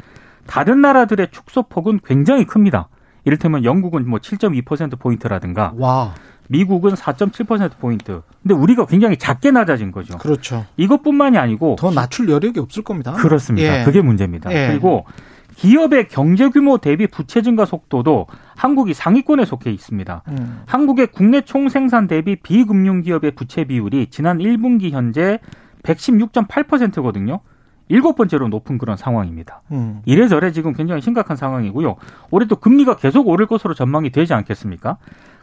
다른 0.46 0.80
나라들의 0.80 1.28
축소폭은 1.30 2.00
굉장히 2.04 2.44
큽니다. 2.44 2.88
이를테면 3.24 3.64
영국은 3.64 4.08
뭐 4.08 4.18
7.2%포인트라든가 4.18 5.72
와. 5.76 6.14
미국은 6.48 6.94
4.7%포인트. 6.94 8.22
근데 8.42 8.54
우리가 8.54 8.86
굉장히 8.86 9.16
작게 9.16 9.52
낮아진 9.52 9.92
거죠. 9.92 10.18
그렇죠. 10.18 10.66
이것뿐만이 10.76 11.38
아니고 11.38 11.76
더 11.78 11.90
낮출 11.90 12.28
여력이 12.28 12.60
없을 12.60 12.82
겁니다. 12.82 13.12
그렇습니다. 13.12 13.80
예. 13.80 13.84
그게 13.84 14.02
문제입니다. 14.02 14.52
예. 14.52 14.68
그리고 14.68 15.06
기업의 15.56 16.08
경제 16.08 16.48
규모 16.48 16.78
대비 16.78 17.06
부채 17.06 17.42
증가 17.42 17.64
속도도 17.64 18.26
한국이 18.56 18.94
상위권에 18.94 19.44
속해 19.44 19.70
있습니다. 19.70 20.22
음. 20.28 20.62
한국의 20.66 21.08
국내 21.08 21.40
총생산 21.40 22.06
대비 22.06 22.36
비금융 22.36 23.02
기업의 23.02 23.32
부채 23.32 23.64
비율이 23.64 24.08
지난 24.10 24.38
1분기 24.38 24.90
현재 24.90 25.38
116.8%거든요. 25.82 27.40
일곱 27.88 28.16
번째로 28.16 28.48
높은 28.48 28.78
그런 28.78 28.96
상황입니다. 28.96 29.62
음. 29.72 30.00
이래저래 30.06 30.52
지금 30.52 30.72
굉장히 30.72 31.02
심각한 31.02 31.36
상황이고요. 31.36 31.96
올해 32.30 32.46
또 32.46 32.56
금리가 32.56 32.96
계속 32.96 33.28
오를 33.28 33.46
것으로 33.46 33.74
전망이 33.74 34.10
되지 34.10 34.32
않겠습니까? 34.32 34.96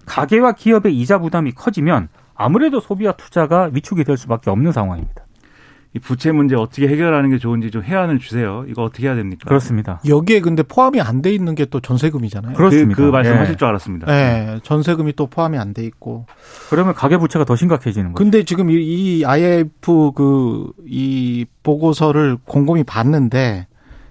가계와 0.06 0.54
기업의 0.54 0.98
이자 0.98 1.20
부담이 1.20 1.52
커지면 1.52 2.08
아무래도 2.34 2.80
소비와 2.80 3.12
투자가 3.14 3.70
위축이 3.74 4.04
될 4.04 4.18
수밖에 4.18 4.50
없는 4.50 4.72
상황입니다. 4.72 5.26
이 5.96 6.00
부채 6.00 6.32
문제 6.32 6.56
어떻게 6.56 6.88
해결하는 6.88 7.32
게 7.32 7.40
좋은지 7.40 7.72
좀 7.72 7.84
해안을 7.84 8.20
주세요. 8.20 8.64
이거 8.68 8.84
어떻게 8.84 9.08
해야 9.08 9.16
됩니까? 9.16 9.46
그렇습니다. 9.48 10.00
여기에 10.08 10.42
근데 10.42 10.62
포함이 10.62 11.02
안 11.02 11.24
돼 11.24 11.34
있는 11.34 11.56
게 11.56 11.66
또 11.66 11.80
전세금이잖아요. 11.80 12.54
그렇습니다. 12.56 12.96
그, 12.96 13.06
그 13.08 13.10
말씀하실 13.12 13.54
예. 13.54 13.58
줄 13.58 13.68
알았습니다. 13.68 14.08
예. 14.14 14.60
전세금이 14.62 15.14
또 15.16 15.26
포함이 15.28 15.58
안 15.58 15.74
돼 15.74 15.84
있고. 15.86 16.26
그러면 16.70 16.94
가계 16.94 17.18
부채가 17.18 17.44
더 17.46 17.56
심각해지는 17.56 18.14
거죠. 18.14 18.24
근데 18.24 18.44
지금 18.44 18.70
이- 18.70 18.76
이 19.20 19.26
IF 19.26 20.12
그 20.14 20.74
이 20.86 21.46
보고서를 21.64 22.38
곰곰이 22.46 22.84
봤는데 22.84 23.66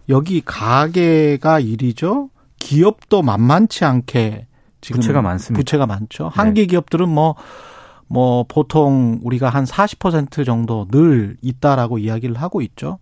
여기 0.08 0.40
가계가 0.44 1.61
1위죠. 1.61 2.30
기업도 2.58 3.23
만만치 3.23 3.85
않게 3.85 4.47
지금 4.80 5.00
부채가 5.00 5.23
많습니다. 5.23 5.61
부채가 5.61 5.87
많죠. 5.87 6.28
한계 6.32 6.66
기업들은 6.66 7.08
뭐, 7.08 7.35
뭐, 8.09 8.45
보통 8.49 9.21
우리가 9.23 9.49
한 9.49 9.65
40% 9.65 10.45
정도 10.45 10.87
늘 10.91 11.37
있다라고 11.43 11.99
이야기를 11.99 12.37
하고 12.37 12.61
있죠. 12.62 12.99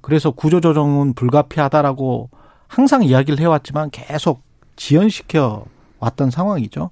그래서 0.00 0.30
구조조정은 0.30 1.14
불가피하다라고 1.14 2.30
항상 2.66 3.02
이야기를 3.02 3.38
해왔지만 3.40 3.90
계속 3.90 4.42
지연시켜 4.76 5.64
왔던 5.98 6.30
상황이죠. 6.30 6.90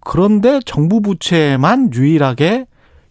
그런데 0.00 0.60
정부 0.64 1.00
부채만 1.00 1.92
유일하게 1.94 2.66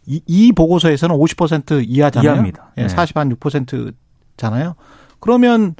이, 0.05 0.21
이 0.25 0.51
보고서에서는 0.51 1.15
50% 1.15 1.85
이하잖아요. 1.87 2.31
이하입니다. 2.31 2.71
예, 2.77 2.83
네. 2.83 2.89
40, 2.89 3.17
한 3.17 3.33
6%잖아요. 3.35 4.75
그러면 5.19 5.75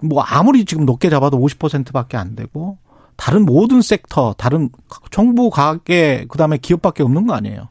뭐 0.00 0.22
아무리 0.22 0.64
지금 0.64 0.84
높게 0.84 1.10
잡아도 1.10 1.38
50%밖에 1.38 2.16
안 2.16 2.34
되고 2.34 2.78
다른 3.16 3.44
모든 3.44 3.82
섹터, 3.82 4.34
다른 4.36 4.70
정부 5.10 5.50
가계 5.50 6.26
그다음에 6.28 6.58
기업밖에 6.58 7.02
없는 7.02 7.26
거 7.26 7.34
아니에요. 7.34 7.68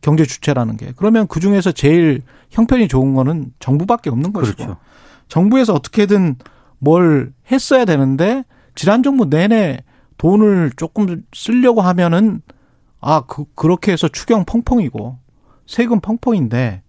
경제 0.00 0.24
주체라는 0.24 0.76
게. 0.76 0.92
그러면 0.96 1.26
그 1.26 1.40
중에서 1.40 1.72
제일 1.72 2.22
형편이 2.50 2.88
좋은 2.88 3.14
거는 3.14 3.52
정부밖에 3.58 4.10
없는 4.10 4.32
것이고. 4.32 4.56
그렇죠. 4.56 4.76
정부에서 5.28 5.72
어떻게든 5.72 6.36
뭘 6.78 7.32
했어야 7.50 7.84
되는데 7.84 8.44
지난 8.74 9.02
정부 9.02 9.24
내내 9.26 9.82
돈을 10.18 10.72
조금 10.76 11.22
쓰려고 11.32 11.80
하면은 11.80 12.42
아, 13.00 13.22
그, 13.26 13.44
그렇게 13.54 13.92
해서 13.92 14.08
추경 14.08 14.44
펑펑이고 14.44 15.18
세금 15.66 16.00
펑펑인데 16.00 16.82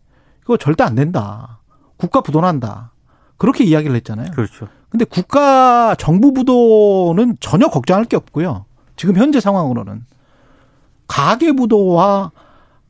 이거 0.44 0.58
절대 0.58 0.84
안 0.84 0.96
된다. 0.96 1.62
국가 1.98 2.22
부도난다. 2.22 2.94
그렇게 3.38 3.64
이야기를 3.64 3.96
했잖아요. 3.98 4.32
그렇죠. 4.32 4.68
근데 4.96 5.04
국가 5.04 5.94
정부 5.96 6.32
부도는 6.32 7.36
전혀 7.42 7.68
걱정할 7.68 8.06
게 8.06 8.16
없고요. 8.16 8.64
지금 8.96 9.18
현재 9.18 9.42
상황으로는 9.42 10.06
가계 11.06 11.52
부도와 11.52 12.32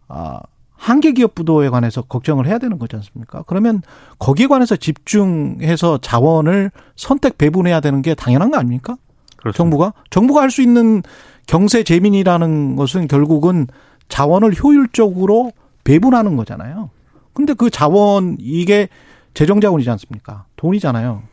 아, 0.07 0.39
한계 0.75 1.13
기업 1.13 1.33
부도에 1.33 1.69
관해서 1.69 2.03
걱정을 2.03 2.45
해야 2.45 2.59
되는 2.59 2.77
거지 2.77 2.95
않습니까? 2.97 3.43
그러면 3.47 3.81
거기에 4.19 4.45
관해서 4.45 4.75
집중해서 4.75 5.97
자원을 5.97 6.69
선택 6.95 7.39
배분해야 7.39 7.79
되는 7.79 8.03
게 8.03 8.13
당연한 8.13 8.51
거 8.51 8.59
아닙니까? 8.59 8.97
그렇습니다. 9.37 9.57
정부가 9.57 9.93
정부가 10.11 10.41
할 10.43 10.51
수 10.51 10.61
있는 10.61 11.01
경세 11.47 11.81
재민이라는 11.81 12.75
것은 12.75 13.07
결국은 13.07 13.65
자원을 14.09 14.53
효율적으로 14.63 15.53
배분하는 15.83 16.37
거잖아요. 16.37 16.91
근데 17.33 17.55
그 17.55 17.71
자원 17.71 18.37
이게 18.39 18.89
재정 19.33 19.59
자원이지 19.59 19.89
않습니까? 19.89 20.45
돈이잖아요. 20.55 21.23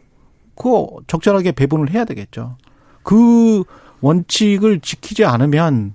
그거 0.62 1.00
적절하게 1.08 1.52
배분을 1.52 1.90
해야 1.90 2.04
되겠죠. 2.04 2.56
그 3.02 3.64
원칙을 4.00 4.78
지키지 4.78 5.24
않으면 5.24 5.94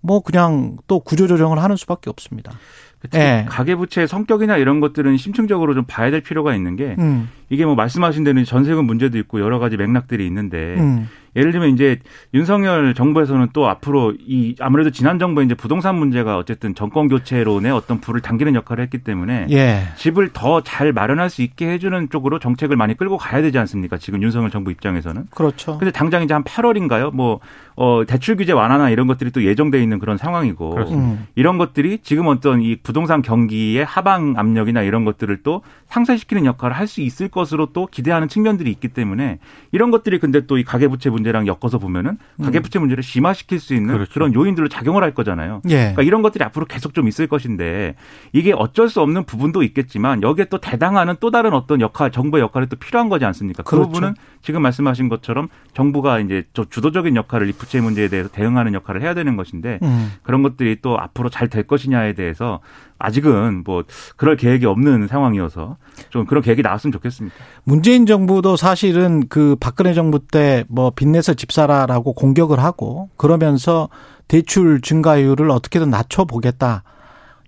뭐 0.00 0.20
그냥 0.20 0.76
또 0.86 1.00
구조 1.00 1.26
조정을 1.26 1.58
하는 1.58 1.74
수밖에 1.74 2.08
없습니다. 2.08 2.52
그치? 3.00 3.18
예. 3.18 3.46
가계부채의 3.48 4.06
성격이나 4.06 4.58
이런 4.58 4.78
것들은 4.78 5.16
심층적으로 5.16 5.74
좀 5.74 5.84
봐야 5.88 6.10
될 6.12 6.20
필요가 6.20 6.54
있는 6.54 6.76
게 6.76 6.94
음, 7.00 7.30
이게 7.48 7.64
뭐 7.64 7.74
말씀하신 7.74 8.22
대로 8.22 8.44
전세금 8.44 8.84
문제도 8.84 9.18
있고 9.18 9.40
여러 9.40 9.58
가지 9.58 9.76
맥락들이 9.76 10.24
있는데 10.26 10.76
음, 10.78 11.08
예를 11.36 11.52
들면 11.52 11.70
이제 11.70 11.98
윤석열 12.34 12.94
정부에서는 12.94 13.48
또 13.52 13.68
앞으로 13.68 14.14
이 14.18 14.54
아무래도 14.60 14.90
지난 14.90 15.18
정부에 15.18 15.44
이제 15.44 15.54
부동산 15.54 15.96
문제가 15.96 16.36
어쨌든 16.36 16.74
정권 16.74 17.08
교체론에 17.08 17.70
어떤 17.70 18.00
불을 18.00 18.20
당기는 18.20 18.54
역할을 18.54 18.82
했기 18.84 18.98
때문에 18.98 19.46
예, 19.50 19.82
집을 19.96 20.30
더 20.32 20.60
잘 20.62 20.92
마련할 20.92 21.30
수 21.30 21.42
있게 21.42 21.68
해주는 21.70 22.10
쪽으로 22.10 22.38
정책을 22.38 22.76
많이 22.76 22.96
끌고 22.96 23.16
가야 23.18 23.42
되지 23.42 23.58
않습니까? 23.58 23.98
지금 23.98 24.22
윤석열 24.22 24.50
정부 24.50 24.70
입장에서는. 24.70 25.26
그렇죠. 25.30 25.78
근데 25.78 25.90
당장 25.90 26.22
이제 26.22 26.34
한 26.34 26.44
8월인가요? 26.44 27.14
뭐, 27.14 27.40
어, 27.76 28.02
대출 28.06 28.36
규제 28.36 28.52
완화나 28.52 28.90
이런 28.90 29.06
것들이 29.06 29.30
또 29.30 29.42
예정돼 29.42 29.82
있는 29.82 29.98
그런 29.98 30.16
상황이고. 30.16 30.76
음, 30.92 31.26
이런 31.34 31.58
것들이 31.58 31.98
지금 32.02 32.26
어떤 32.28 32.60
이 32.62 32.76
부동산 32.76 33.22
경기의 33.22 33.84
하방 33.84 34.34
압력이나 34.36 34.82
이런 34.82 35.04
것들을 35.04 35.42
또 35.42 35.62
상쇄시키는 35.88 36.44
역할을 36.44 36.76
할 36.76 36.86
수 36.90 37.00
있을 37.02 37.28
것으로 37.28 37.66
또 37.72 37.86
기대하는 37.86 38.26
측면들이 38.26 38.68
있기 38.72 38.88
때문에 38.88 39.38
이런 39.70 39.90
것들이 39.92 40.18
근데 40.18 40.44
또 40.46 40.58
이 40.58 40.64
가계부채 40.64 41.08
문제 41.10 41.19
랑 41.22 41.46
엮어서 41.46 41.78
보면은 41.78 42.16
가계부채 42.42 42.78
문제를 42.78 43.02
심화시킬 43.02 43.60
수 43.60 43.74
있는 43.74 43.92
그렇죠. 43.94 44.12
그런 44.14 44.32
요인들로 44.32 44.68
작용을 44.68 45.02
할 45.02 45.12
거잖아요. 45.12 45.60
예, 45.68 45.76
그러니까 45.76 46.02
이런 46.02 46.22
것들이 46.22 46.42
앞으로 46.44 46.64
계속 46.64 46.94
좀 46.94 47.06
있을 47.06 47.26
것인데 47.26 47.94
이게 48.32 48.54
어쩔 48.54 48.88
수 48.88 49.02
없는 49.02 49.24
부분도 49.24 49.62
있겠지만 49.62 50.22
여기에 50.22 50.46
또 50.46 50.58
대당하는 50.58 51.16
또 51.20 51.30
다른 51.30 51.52
어떤 51.52 51.82
역할, 51.82 52.10
정부의 52.10 52.42
역할이 52.42 52.68
또 52.68 52.76
필요한 52.76 53.10
거지 53.10 53.26
않습니까? 53.26 53.62
그 53.62 53.76
그렇죠. 53.76 53.88
부분은 53.88 54.14
지금 54.40 54.62
말씀하신 54.62 55.10
것처럼 55.10 55.48
정부가 55.74 56.20
이제 56.20 56.44
저 56.54 56.64
주도적인 56.64 57.16
역할을 57.16 57.50
이 57.50 57.52
부채 57.52 57.82
문제에 57.82 58.08
대해서 58.08 58.30
대응하는 58.30 58.72
역할을 58.72 59.02
해야 59.02 59.12
되는 59.12 59.36
것인데 59.36 59.78
음. 59.82 60.12
그런 60.22 60.42
것들이 60.42 60.78
또 60.80 60.98
앞으로 60.98 61.28
잘 61.28 61.50
될 61.50 61.64
것이냐에 61.64 62.12
대해서 62.14 62.60
아직은 63.00 63.64
뭐 63.64 63.82
그럴 64.16 64.36
계획이 64.36 64.66
없는 64.66 65.08
상황이어서 65.08 65.76
좀 66.10 66.26
그런 66.26 66.42
계획이 66.42 66.62
나왔으면 66.62 66.92
좋겠습니다. 66.92 67.34
문재인 67.64 68.06
정부도 68.06 68.56
사실은 68.56 69.26
그 69.28 69.56
박근혜 69.58 69.94
정부 69.94 70.20
때 70.20 70.64
뭐 70.68 70.90
빚내서 70.90 71.34
집 71.34 71.50
사라라고 71.52 72.12
공격을 72.12 72.60
하고 72.60 73.08
그러면서 73.16 73.88
대출 74.28 74.80
증가율을 74.80 75.50
어떻게든 75.50 75.90
낮춰보겠다. 75.90 76.84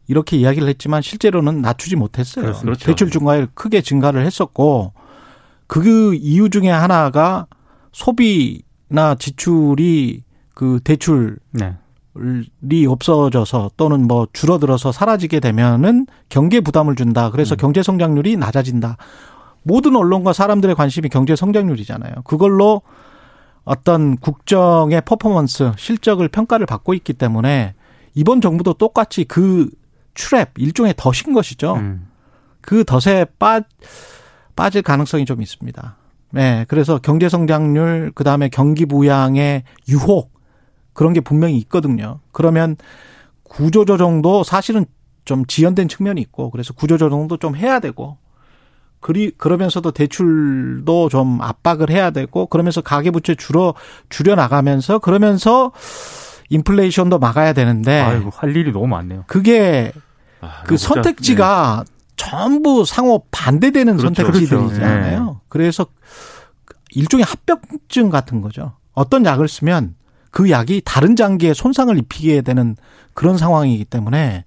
이렇게 0.09 0.37
이야기를 0.37 0.68
했지만 0.68 1.00
실제로는 1.02 1.62
낮추지 1.62 1.97
못했어요. 1.97 2.52
그렇죠. 2.54 2.87
대출 2.87 3.11
증가율 3.11 3.47
크게 3.54 3.82
증가를 3.82 4.26
했었고 4.26 4.92
그 5.66 6.14
이유 6.14 6.50
중에 6.50 6.68
하나가 6.70 7.46
소비나 7.92 9.14
지출이 9.18 10.24
그 10.55 10.81
대출 10.83 11.38
네. 11.53 11.76
이 12.70 12.87
없어져서 12.87 13.70
또는 13.77 14.07
뭐 14.07 14.27
줄어들어서 14.33 14.92
사라지게 14.92 15.40
되면은 15.40 16.07
경제 16.29 16.61
부담을 16.61 16.94
준다. 16.94 17.31
그래서 17.31 17.57
경제 17.57 17.83
성장률이 17.83 18.37
낮아진다. 18.37 18.96
모든 19.62 19.96
언론과 19.96 20.33
사람들의 20.33 20.75
관심이 20.75 21.09
경제 21.09 21.37
성장률이잖아요. 21.37 22.14
그걸로 22.25 22.83
어떤 23.64 24.16
국정의 24.16 25.03
퍼포먼스, 25.05 25.72
실적을 25.77 26.29
평가를 26.29 26.66
받고 26.66 26.94
있기 26.94 27.12
때문에 27.12 27.75
이번 28.14 28.40
정부도 28.40 28.75
똑같이 28.75 29.25
그 29.25 29.70
트랩 30.14 30.48
일종의 30.59 30.94
덫인 30.96 31.33
것이죠. 31.33 31.77
음. 31.77 32.09
그 32.61 32.85
덫에 32.85 33.25
빠, 33.38 33.61
빠질 34.57 34.83
가능성이 34.83 35.25
좀 35.25 35.40
있습니다. 35.40 35.96
네. 36.33 36.64
그래서 36.68 36.98
경제 36.98 37.29
성장률, 37.29 38.12
그 38.14 38.25
다음에 38.25 38.48
경기 38.48 38.87
부양의 38.87 39.62
유혹, 39.88 40.33
그런 40.92 41.12
게 41.12 41.20
분명히 41.20 41.57
있거든요. 41.59 42.20
그러면 42.33 42.76
구조조정도 43.44 44.44
사실은 44.44 44.87
좀 45.24 45.46
지연된 45.46 45.88
측면이 45.88 46.20
있고, 46.20 46.50
그래서 46.50 46.72
구조조정도 46.72 47.37
좀 47.37 47.57
해야 47.57 47.81
되고, 47.81 48.18
그리, 49.00 49.31
그러면서도 49.33 49.90
대출도 49.90 51.09
좀 51.09 51.40
압박을 51.40 51.90
해야 51.90 52.11
되고, 52.11 52.46
그러면서 52.46 52.81
가계부채 52.81 53.35
줄어, 53.35 53.74
줄여 54.09 54.35
나가면서, 54.35 54.98
그러면서 54.98 55.72
인플레이션도 56.50 57.18
막아야 57.18 57.52
되는데, 57.52 58.00
아이고 58.00 58.31
할 58.31 58.57
일이 58.57 58.72
너무 58.72 58.87
많네요. 58.88 59.24
그게 59.26 59.92
아, 60.40 60.62
그 60.64 60.76
선택지가 60.76 61.85
전부 62.16 62.85
상호 62.85 63.24
반대되는 63.31 63.96
그렇죠. 63.96 64.22
선택지들이잖아요. 64.22 65.18
그렇죠. 65.18 65.40
그래서 65.48 65.87
일종의 66.94 67.24
합병증 67.24 68.11
같은 68.11 68.40
거죠. 68.42 68.74
어떤 68.92 69.24
약을 69.24 69.48
쓰면 69.48 69.94
그 70.33 70.51
약이 70.51 70.83
다른 70.85 71.14
장기에 71.14 71.55
손상을 71.55 71.97
입히게 71.97 72.40
되는 72.42 72.75
그런 73.14 73.38
상황이기 73.38 73.85
때문에 73.85 74.45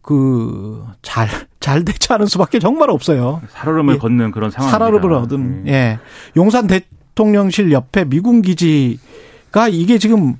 그 0.00 0.84
잘 1.02 1.28
잘 1.60 1.84
대처하는 1.84 2.26
수밖에 2.26 2.58
정말 2.58 2.90
없어요. 2.90 3.38
네. 3.40 3.48
살얼음을 3.52 3.94
예. 3.94 3.98
걷는 3.98 4.32
그런 4.32 4.50
상황입니다. 4.50 4.78
살얼음을 4.84 5.12
얻은 5.14 5.64
네. 5.64 5.72
예 5.72 5.98
용산 6.36 6.66
대통령실 6.66 7.70
옆에 7.70 8.04
미군 8.04 8.42
기지가 8.42 9.68
이게 9.70 9.98
지금 9.98 10.34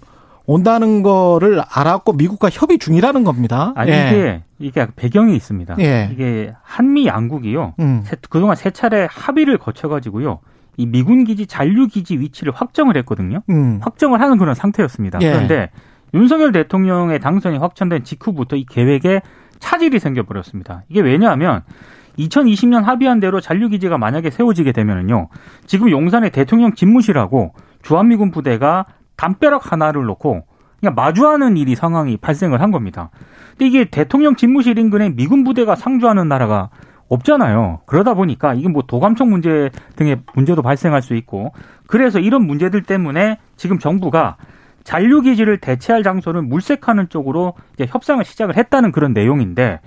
온다는 0.47 1.05
거를 1.05 1.62
알았고 1.71 2.15
미국과 2.15 2.51
협의 2.51 2.79
중이라는 2.79 3.23
겁니다. 3.23 3.73
아니 3.77 3.93
예. 3.93 4.09
이게 4.09 4.43
이게 4.59 4.87
배경이 4.97 5.37
있습니다. 5.37 5.77
예. 5.79 6.11
이게 6.12 6.53
한미 6.65 7.07
양국이요. 7.07 7.75
음. 7.79 8.03
세- 8.05 8.17
그동안 8.29 8.57
세 8.57 8.73
차례 8.73 9.07
합의를 9.09 9.59
거쳐 9.59 9.88
가지고요. 9.88 10.41
이 10.83 10.87
미군 10.87 11.25
기지 11.25 11.47
잔류 11.47 11.87
기지 11.87 12.18
위치를 12.18 12.53
확정을 12.53 12.97
했거든요. 12.99 13.42
음. 13.51 13.79
확정을 13.83 14.21
하는 14.21 14.37
그런 14.37 14.55
상태였습니다. 14.55 15.21
예. 15.23 15.31
그런데 15.31 15.71
윤석열 16.12 16.53
대통령의 16.53 17.21
당선이 17.21 17.59
확정된 17.59 18.05
직후부터 18.05 18.57
이 18.57 18.64
계획에 18.68 19.23
차질이 19.61 19.99
생겨버렸습니다. 20.01 20.83
이게 20.88 21.01
왜냐하면 21.01 21.62
2020년 22.18 22.83
합의한 22.83 23.21
대로 23.21 23.40
잔류 23.40 23.68
기지가 23.68 23.97
만약에 23.97 24.31
세워지게 24.31 24.73
되면은요, 24.73 25.29
지금 25.66 25.90
용산에 25.90 26.31
대통령 26.31 26.75
집무실하고 26.75 27.55
주한미군 27.83 28.33
부대가 28.33 28.85
담벼락 29.16 29.73
하나를 29.73 30.05
놓고 30.05 30.45
그냥 30.81 30.95
마주하는 30.97 31.57
일이 31.57 31.77
상황이 31.77 32.16
발생을 32.16 32.61
한 32.61 32.73
겁니다. 32.73 33.11
근데 33.51 33.66
이게 33.66 33.85
대통령 33.85 34.35
집무실 34.35 34.79
인근에 34.79 35.11
미군 35.11 35.45
부대가 35.45 35.77
상주하는 35.77 36.29
나라가 36.29 36.71
없잖아요. 37.12 37.81
그러다 37.87 38.14
보니까 38.14 38.55
이게 38.55 38.68
뭐 38.68 38.83
도감청 38.87 39.31
문제 39.31 39.70
등의 39.96 40.22
문제도 40.35 40.61
발생할 40.62 41.03
수 41.03 41.14
있고 41.14 41.53
그래서 41.87 42.18
이런 42.18 42.46
문제들 42.46 42.83
때문에 42.83 43.38
지금 43.57 43.79
정부가 43.79 44.37
잔류 44.83 45.20
기지를 45.20 45.59
대체할 45.59 46.03
장소를 46.03 46.42
물색하는 46.42 47.09
쪽으로 47.09 47.55
이제 47.75 47.87
협상을 47.88 48.25
시작을 48.25 48.57
했다는 48.57 48.92
그런 48.92 49.12
내용인데 49.12 49.81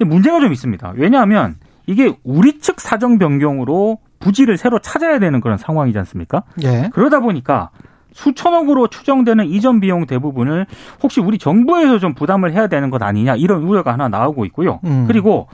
문제가 0.00 0.40
좀 0.40 0.52
있습니다. 0.52 0.92
왜냐하면 0.96 1.56
이게 1.86 2.14
우리 2.22 2.58
측 2.58 2.80
사정 2.80 3.18
변경으로 3.18 3.98
부지를 4.18 4.56
새로 4.56 4.78
찾아야 4.78 5.18
되는 5.18 5.40
그런 5.40 5.56
상황이지 5.56 5.98
않습니까? 5.98 6.42
예. 6.62 6.90
그러다 6.92 7.20
보니까 7.20 7.70
수천억으로 8.12 8.88
추정되는 8.88 9.46
이전 9.46 9.80
비용 9.80 10.06
대부분을 10.06 10.66
혹시 11.02 11.20
우리 11.20 11.38
정부에서 11.38 11.98
좀 11.98 12.14
부담을 12.14 12.52
해야 12.52 12.66
되는 12.66 12.90
것 12.90 13.02
아니냐 13.02 13.36
이런 13.36 13.62
우려가 13.62 13.92
하나 13.92 14.08
나오고 14.08 14.44
있고요. 14.46 14.80
음. 14.84 15.04
그리고 15.06 15.48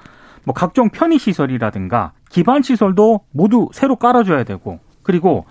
뭐 0.45 0.55
각종 0.55 0.91
편의 0.91 1.19
시설이라든가 1.19 2.13
기반 2.31 2.63
시설도 2.63 3.21
모두 3.33 3.69
새로 3.73 3.97
깔아줘야 3.97 4.45
되고 4.45 4.81
그리고 5.03 5.45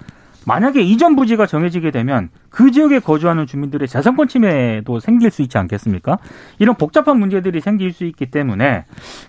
만약에 0.45 0.81
이전 0.81 1.15
부지가 1.15 1.45
정해지게 1.45 1.91
되면 1.91 2.29
그 2.49 2.71
지역에 2.71 2.99
거주하는 2.99 3.45
주민들의 3.45 3.87
재산권 3.87 4.27
침해도 4.27 4.99
생길 4.99 5.29
수 5.29 5.41
있지 5.43 5.57
않겠습니까? 5.57 6.17
이런 6.57 6.75
복잡한 6.75 7.19
문제들이 7.19 7.61
생길 7.61 7.93
수 7.93 8.05
있기 8.05 8.31
때문에 8.31 8.85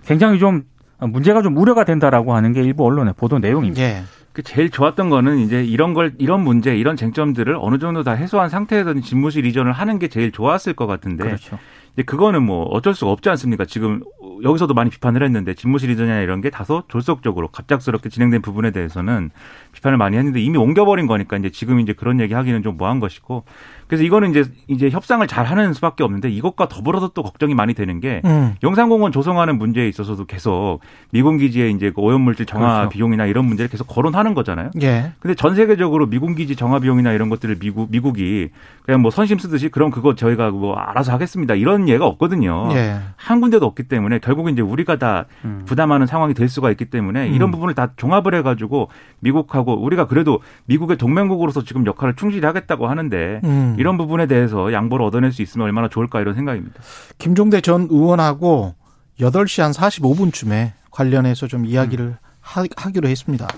굉장히 0.07 0.38
좀 0.38 0.62
문제가 0.98 1.42
좀 1.42 1.57
우려가 1.57 1.85
된다라고 1.85 2.35
하는 2.35 2.53
게 2.53 2.62
일부 2.62 2.85
언론의 2.87 3.14
보도 3.16 3.38
내용입니다. 3.38 3.83
예. 3.83 4.03
그 4.33 4.42
제일 4.42 4.70
좋았던 4.70 5.11
거는 5.11 5.40
이제 5.40 5.62
이런 5.62 5.92
걸 5.92 6.14
이런 6.16 6.42
문제 6.42 6.75
이런 6.75 6.96
쟁점들을 6.96 7.55
어느 7.61 7.79
정도 7.79 8.03
다 8.03 8.12
해소한 8.12 8.48
상태에서 8.48 8.94
집무실 9.01 9.44
이전을 9.44 9.72
하는 9.72 9.98
게 9.98 10.09
제일 10.09 10.33
좋았을 10.33 10.72
것 10.72 10.87
같은데 10.87 11.25
그렇죠. 11.25 11.59
이제 11.92 12.03
그거는 12.03 12.42
뭐 12.42 12.64
어쩔 12.64 12.94
수가 12.94 13.11
없지 13.11 13.29
않습니까? 13.29 13.66
지금 13.66 14.03
여기서도 14.42 14.74
많이 14.74 14.90
비판을 14.90 15.22
했는데 15.22 15.55
집무실 15.55 15.90
이전이나 15.90 16.20
이런 16.20 16.40
게 16.40 16.50
다소 16.50 16.83
졸속적으로 16.88 17.48
갑작스럽게 17.48 18.09
진행된 18.09 18.42
부분에 18.42 18.70
대해서는 18.72 19.31
비판을 19.72 19.98
많이 19.98 20.16
했는데 20.16 20.40
이미 20.40 20.59
옮겨버린 20.59 21.07
거니까 21.07 21.37
이제 21.37 21.50
지금 21.50 21.81
이제 21.81 21.92
그런 21.92 22.20
얘기 22.20 22.35
하기는 22.35 22.62
좀 22.62 22.76
뭐한 22.76 23.00
것이고 23.00 23.44
그래서 23.92 24.05
이거는 24.05 24.31
이제 24.31 24.44
이제 24.68 24.88
협상을 24.88 25.26
잘 25.26 25.44
하는 25.44 25.74
수밖에 25.74 26.02
없는데 26.02 26.31
이것과 26.31 26.66
더불어서 26.66 27.09
또 27.09 27.22
걱정이 27.22 27.52
많이 27.55 27.74
되는 27.74 28.00
게 28.00 28.22
음. 28.24 28.55
영산공원 28.62 29.12
조성하는 29.12 29.59
문제에 29.59 29.87
있어서도 29.87 30.24
계속 30.24 30.78
미군 31.11 31.37
기지의 31.37 31.74
이제 31.74 31.92
그 31.94 32.00
오염물질 32.00 32.46
정화 32.46 32.76
그렇죠. 32.76 32.88
비용이나 32.88 33.26
이런 33.26 33.44
문제를 33.44 33.68
계속 33.68 33.87
거론하는 33.88 34.33
거잖아요. 34.33 34.70
예. 34.81 35.12
근데 35.20 35.35
전 35.35 35.55
세계적으로 35.55 36.07
미군 36.07 36.35
기지 36.35 36.57
정화 36.57 36.78
비용이나 36.78 37.12
이런 37.12 37.28
것들을 37.28 37.59
미국 37.59 37.90
미국이 37.90 38.48
그냥 38.83 39.02
뭐 39.02 39.11
선심 39.11 39.38
쓰듯이 39.38 39.68
그럼 39.68 39.90
그거 39.90 40.14
저희가 40.14 40.52
뭐 40.52 40.74
알아서 40.74 41.12
하겠습니다 41.12 41.55
이런 41.55 41.87
예가 41.87 42.07
없거든요. 42.07 42.70
예. 42.72 42.96
한 43.16 43.42
군데도 43.42 43.66
없기 43.66 43.83
때문에 43.83 44.20
결국 44.20 44.48
이제 44.48 44.62
우리가 44.62 44.96
다 44.96 45.26
음. 45.44 45.64
부담하는 45.66 46.07
상황이 46.07 46.33
될 46.33 46.48
수가 46.48 46.70
있기 46.70 46.87
때문에 46.87 47.28
음. 47.28 47.35
이런 47.35 47.50
부분을 47.50 47.74
다 47.74 47.90
종합을 47.96 48.35
해 48.37 48.40
가지고 48.40 48.88
미국하고 49.20 49.85
우리가 49.85 50.07
그래도 50.07 50.40
미국의 50.64 50.96
동맹국으로서 50.96 51.62
지금 51.62 51.85
역할을 51.85 52.16
충실히 52.16 52.46
하겠다고 52.46 52.87
하는데 52.87 53.42
음. 53.44 53.76
이런 53.83 53.99
부분에 53.99 54.27
대해서 54.27 54.73
양보를 54.73 55.05
얻어낼 55.05 55.33
수 55.33 55.42
있으면 55.42 55.64
얼마나 55.64 55.88
좋을까 55.88 56.21
이런 56.21 56.37
생각입니다. 56.37 56.81
김종대 57.18 57.61
전 57.61 57.88
의원하고 57.90 58.77
8시 59.18 59.61
한 59.61 59.73
45분쯤에 59.73 60.71
관련해서 60.92 61.49
좀 61.49 61.66
이야기를 61.66 62.16
하, 62.40 62.64
하기로 62.77 63.09
했습니다. 63.09 63.49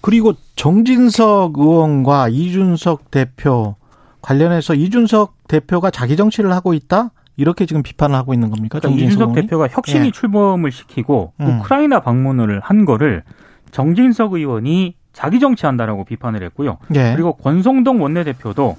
그리고 0.00 0.32
정진석 0.56 1.56
의원과 1.56 2.30
이준석 2.30 3.12
대표 3.12 3.76
관련해서 4.22 4.74
이준석 4.74 5.46
대표가 5.46 5.92
자기 5.92 6.16
정치를 6.16 6.52
하고 6.52 6.74
있다? 6.74 7.12
이렇게 7.36 7.64
지금 7.64 7.84
비판을 7.84 8.16
하고 8.16 8.34
있는 8.34 8.50
겁니까? 8.50 8.80
그러니까 8.80 8.88
정진석 8.88 9.06
이준석 9.06 9.28
의원이? 9.28 9.42
대표가 9.42 9.68
혁신이 9.68 10.06
예. 10.08 10.10
출범을 10.10 10.72
시키고 10.72 11.32
음. 11.40 11.46
우크라이나 11.60 12.00
방문을 12.00 12.58
한 12.58 12.84
거를 12.84 13.22
정진석 13.70 14.32
의원이 14.32 14.96
자기 15.12 15.38
정치한다라고 15.38 16.04
비판을 16.04 16.42
했고요. 16.42 16.78
예. 16.96 17.12
그리고 17.14 17.34
권성동 17.34 18.02
원내대표도 18.02 18.76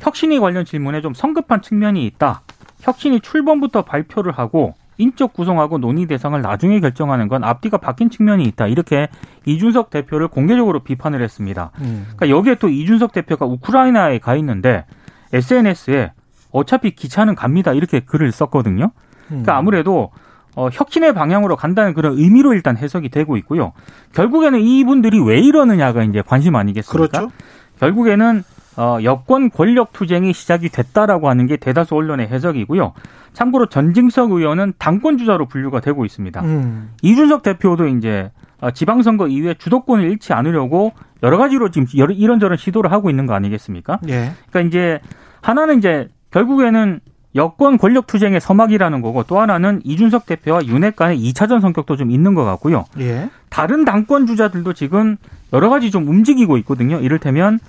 혁신이 0.00 0.38
관련 0.38 0.64
질문에 0.64 1.00
좀 1.00 1.14
성급한 1.14 1.62
측면이 1.62 2.04
있다. 2.06 2.42
혁신이 2.80 3.20
출범부터 3.20 3.82
발표를 3.82 4.32
하고 4.32 4.74
인적 4.98 5.32
구성하고 5.32 5.78
논의 5.78 6.06
대상을 6.06 6.40
나중에 6.40 6.80
결정하는 6.80 7.28
건 7.28 7.42
앞뒤가 7.42 7.78
바뀐 7.78 8.10
측면이 8.10 8.44
있다. 8.44 8.66
이렇게 8.66 9.08
이준석 9.46 9.90
대표를 9.90 10.28
공개적으로 10.28 10.80
비판을 10.80 11.22
했습니다. 11.22 11.70
음. 11.80 12.06
그러니까 12.16 12.28
여기에 12.28 12.56
또 12.56 12.68
이준석 12.68 13.12
대표가 13.12 13.46
우크라이나에 13.46 14.18
가 14.18 14.36
있는데 14.36 14.84
SNS에 15.32 16.12
어차피 16.52 16.90
기차는 16.90 17.34
갑니다. 17.34 17.72
이렇게 17.72 18.00
글을 18.00 18.32
썼거든요. 18.32 18.90
그러니까 19.28 19.56
아무래도 19.56 20.10
어, 20.56 20.68
혁신의 20.70 21.14
방향으로 21.14 21.56
간다는 21.56 21.94
그런 21.94 22.18
의미로 22.18 22.52
일단 22.52 22.76
해석이 22.76 23.08
되고 23.08 23.36
있고요. 23.38 23.72
결국에는 24.12 24.60
이분들이 24.60 25.20
왜 25.20 25.40
이러느냐가 25.40 26.02
이제 26.02 26.22
관심 26.22 26.56
아니겠습니까? 26.56 27.08
그렇죠. 27.08 27.32
결국에는 27.78 28.42
어, 28.76 28.98
여권 29.02 29.50
권력 29.50 29.92
투쟁이 29.92 30.32
시작이 30.32 30.68
됐다라고 30.68 31.28
하는 31.28 31.46
게 31.46 31.56
대다수 31.56 31.94
언론의 31.94 32.28
해석이고요. 32.28 32.92
참고로 33.32 33.66
전징석 33.66 34.32
의원은 34.32 34.74
당권 34.78 35.18
주자로 35.18 35.46
분류가 35.46 35.80
되고 35.80 36.04
있습니다. 36.04 36.40
음. 36.42 36.90
이준석 37.02 37.42
대표도 37.42 37.88
이제 37.88 38.30
어, 38.60 38.70
지방선거 38.70 39.28
이후에 39.28 39.54
주도권을 39.54 40.04
잃지 40.10 40.32
않으려고 40.32 40.92
여러 41.22 41.38
가지로 41.38 41.70
지금 41.70 41.86
이런저런 41.92 42.56
시도를 42.56 42.92
하고 42.92 43.10
있는 43.10 43.26
거 43.26 43.34
아니겠습니까? 43.34 44.00
예. 44.08 44.32
그러니까 44.50 44.60
이제 44.60 45.00
하나는 45.40 45.78
이제 45.78 46.08
결국에는 46.30 47.00
여권 47.36 47.78
권력 47.78 48.06
투쟁의 48.06 48.40
서막이라는 48.40 49.02
거고 49.02 49.22
또 49.22 49.40
하나는 49.40 49.80
이준석 49.84 50.26
대표와 50.26 50.66
윤핵 50.66 50.96
간의 50.96 51.18
2차전 51.18 51.60
성격도 51.60 51.96
좀 51.96 52.10
있는 52.10 52.34
것 52.34 52.44
같고요. 52.44 52.86
예. 52.98 53.30
다른 53.50 53.84
당권 53.84 54.26
주자들도 54.26 54.72
지금 54.72 55.16
여러 55.52 55.68
가지 55.68 55.90
좀 55.90 56.08
움직이고 56.08 56.56
있거든요. 56.58 56.98
이를테면 56.98 57.60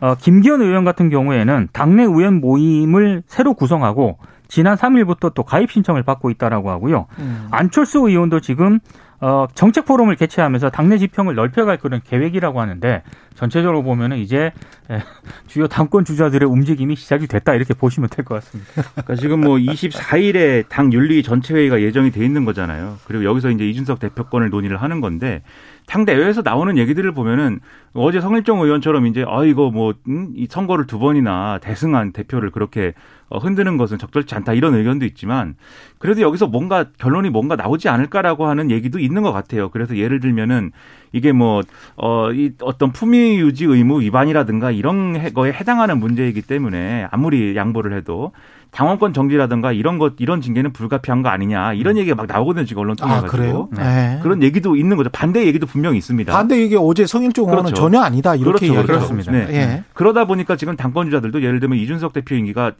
어, 0.00 0.14
김기현 0.14 0.62
의원 0.62 0.84
같은 0.84 1.10
경우에는 1.10 1.68
당내 1.72 2.02
의원 2.04 2.40
모임을 2.40 3.22
새로 3.26 3.54
구성하고 3.54 4.18
지난 4.48 4.76
3일부터 4.76 5.32
또 5.34 5.42
가입 5.44 5.70
신청을 5.70 6.02
받고 6.02 6.30
있다라고 6.30 6.70
하고요. 6.70 7.06
음. 7.18 7.46
안철수 7.50 7.98
의원도 8.00 8.40
지금 8.40 8.80
어, 9.22 9.46
정책 9.54 9.84
포럼을 9.84 10.16
개최하면서 10.16 10.70
당내 10.70 10.96
지평을 10.96 11.34
넓혀갈 11.34 11.76
그런 11.76 12.00
계획이라고 12.02 12.58
하는데 12.58 13.02
전체적으로 13.34 13.82
보면은 13.82 14.16
이제 14.16 14.50
에, 14.90 15.02
주요 15.46 15.68
당권 15.68 16.06
주자들의 16.06 16.48
움직임이 16.48 16.96
시작이 16.96 17.26
됐다 17.26 17.52
이렇게 17.54 17.74
보시면 17.74 18.08
될 18.08 18.24
것 18.24 18.36
같습니다. 18.36 18.72
그러니까 18.92 19.14
지금 19.16 19.42
뭐 19.42 19.56
24일에 19.56 20.64
당 20.70 20.90
윤리 20.94 21.22
전체 21.22 21.52
회의가 21.54 21.82
예정이 21.82 22.10
돼 22.12 22.24
있는 22.24 22.46
거잖아요. 22.46 22.96
그리고 23.04 23.24
여기서 23.24 23.50
이제 23.50 23.68
이준석 23.68 24.00
대표권을 24.00 24.48
논의를 24.48 24.78
하는 24.78 25.02
건데 25.02 25.42
당 25.86 26.04
대회에서 26.04 26.42
나오는 26.42 26.76
얘기들을 26.78 27.12
보면은 27.12 27.60
어제 27.92 28.20
성일종 28.20 28.60
의원처럼 28.60 29.06
이제 29.06 29.24
아 29.26 29.44
이거 29.44 29.70
뭐이 29.70 29.94
음, 30.08 30.34
선거를 30.48 30.86
두 30.86 30.98
번이나 31.00 31.58
대승한 31.60 32.12
대표를 32.12 32.50
그렇게 32.50 32.92
어, 33.28 33.38
흔드는 33.38 33.76
것은 33.76 33.98
적절치 33.98 34.34
않다 34.36 34.52
이런 34.54 34.74
의견도 34.74 35.04
있지만 35.06 35.54
그래도 35.98 36.20
여기서 36.20 36.46
뭔가 36.46 36.86
결론이 36.98 37.30
뭔가 37.30 37.56
나오지 37.56 37.88
않을까라고 37.88 38.46
하는 38.46 38.70
얘기도 38.70 38.98
있는 39.00 39.22
것 39.22 39.32
같아요. 39.32 39.68
그래서 39.70 39.96
예를 39.96 40.20
들면은 40.20 40.70
이게 41.12 41.32
뭐 41.32 41.62
어 41.96 42.30
이 42.32 42.52
어떤 42.62 42.92
품위 42.92 43.38
유지 43.40 43.64
의무 43.64 44.00
위반이라든가 44.02 44.70
이런 44.70 45.16
해- 45.16 45.30
거에 45.32 45.52
해당하는 45.52 45.98
문제이기 45.98 46.42
때문에 46.42 47.08
아무리 47.10 47.56
양보를 47.56 47.92
해도 47.92 48.30
당원권 48.70 49.12
정지라든가 49.12 49.72
이런 49.72 49.98
것 49.98 50.14
이런 50.18 50.40
징계는 50.40 50.72
불가피한 50.72 51.22
거 51.22 51.28
아니냐 51.28 51.72
이런 51.72 51.96
얘기가 51.96 52.14
막 52.14 52.26
나오거든요 52.26 52.64
지금 52.64 52.82
언론 52.82 52.96
통해 52.96 53.12
아, 53.12 53.20
가지고 53.22 53.36
그래요? 53.36 53.68
네. 53.76 54.20
그런 54.22 54.42
얘기도 54.42 54.76
있는 54.76 54.96
거죠 54.96 55.10
반대 55.10 55.44
얘기도 55.46 55.66
분명히 55.66 55.98
있습니다. 55.98 56.32
반대 56.32 56.62
이게 56.62 56.76
어제 56.78 57.06
성일종 57.06 57.48
의원은 57.48 57.64
그렇죠. 57.64 57.82
전혀 57.82 58.00
아니다. 58.00 58.34
이렇게 58.34 58.66
그렇죠, 58.66 58.66
이야기하고 58.66 58.86
그렇습니다. 58.86 59.32
네. 59.32 59.46
예. 59.50 59.84
그러다 59.94 60.26
보니까 60.26 60.56
지금 60.56 60.76
당권 60.76 61.06
주자들도 61.06 61.42
예를 61.42 61.60
들면 61.60 61.78
이준석 61.78 62.12
대표 62.12 62.34
임기가 62.36 62.72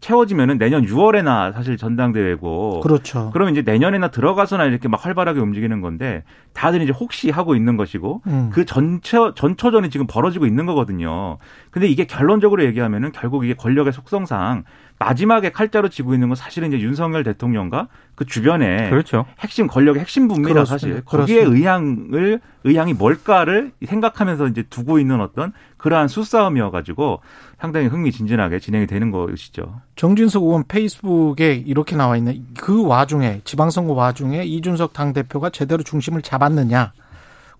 채워지면은 0.00 0.58
내년 0.58 0.84
6월에나 0.84 1.52
사실 1.52 1.76
전당대회고 1.76 2.80
그렇죠. 2.80 3.30
그러면 3.32 3.52
이제 3.52 3.62
내년에나 3.62 4.08
들어가서나 4.08 4.64
이렇게 4.64 4.88
막 4.88 5.04
활발하게 5.04 5.40
움직이는 5.40 5.80
건데 5.80 6.24
다들 6.54 6.82
이제 6.82 6.92
혹시 6.92 7.30
하고 7.30 7.54
있는 7.54 7.76
것이고 7.76 8.22
음. 8.26 8.50
그 8.52 8.64
전체 8.64 9.18
전초전이 9.34 9.90
지금 9.90 10.06
벌어지고 10.06 10.46
있는 10.46 10.66
거거든요. 10.66 11.38
근데 11.70 11.88
이게 11.88 12.04
결론적으로 12.04 12.64
얘기하면은 12.64 13.12
결국 13.12 13.44
이게 13.44 13.54
권력의 13.54 13.92
속성상 13.92 14.64
마지막에 14.98 15.50
칼자루 15.50 15.88
치고 15.88 16.14
있는 16.14 16.28
건 16.28 16.36
사실은 16.36 16.72
이제 16.72 16.80
윤석열 16.80 17.24
대통령과 17.24 17.88
그 18.22 18.26
주변에 18.26 18.90
그렇죠. 18.90 19.26
핵심 19.40 19.66
권력의 19.66 20.00
핵심부입니다 20.00 20.52
그렇습니다. 20.52 20.78
사실 20.78 21.04
거기에 21.04 21.44
그렇습니다. 21.44 21.58
의향을 21.58 22.40
의향이 22.64 22.94
뭘까를 22.94 23.72
생각하면서 23.86 24.48
이제 24.48 24.62
두고 24.62 24.98
있는 24.98 25.20
어떤 25.20 25.52
그러한 25.76 26.08
수싸움이어 26.08 26.70
가지고 26.70 27.20
상당히 27.58 27.86
흥미진진하게 27.86 28.60
진행이 28.60 28.86
되는 28.86 29.10
것이죠. 29.10 29.80
정진석 29.96 30.44
의원 30.44 30.64
페이스북에 30.66 31.54
이렇게 31.66 31.96
나와 31.96 32.16
있는 32.16 32.44
그 32.56 32.86
와중에 32.86 33.40
지방선거 33.44 33.92
와중에 33.92 34.44
이준석 34.44 34.92
당 34.92 35.12
대표가 35.12 35.50
제대로 35.50 35.82
중심을 35.82 36.22
잡았느냐? 36.22 36.92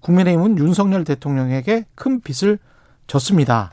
국민의힘은 0.00 0.58
윤석열 0.58 1.04
대통령에게 1.04 1.86
큰 1.94 2.20
빚을 2.20 2.58
졌습니다. 3.06 3.72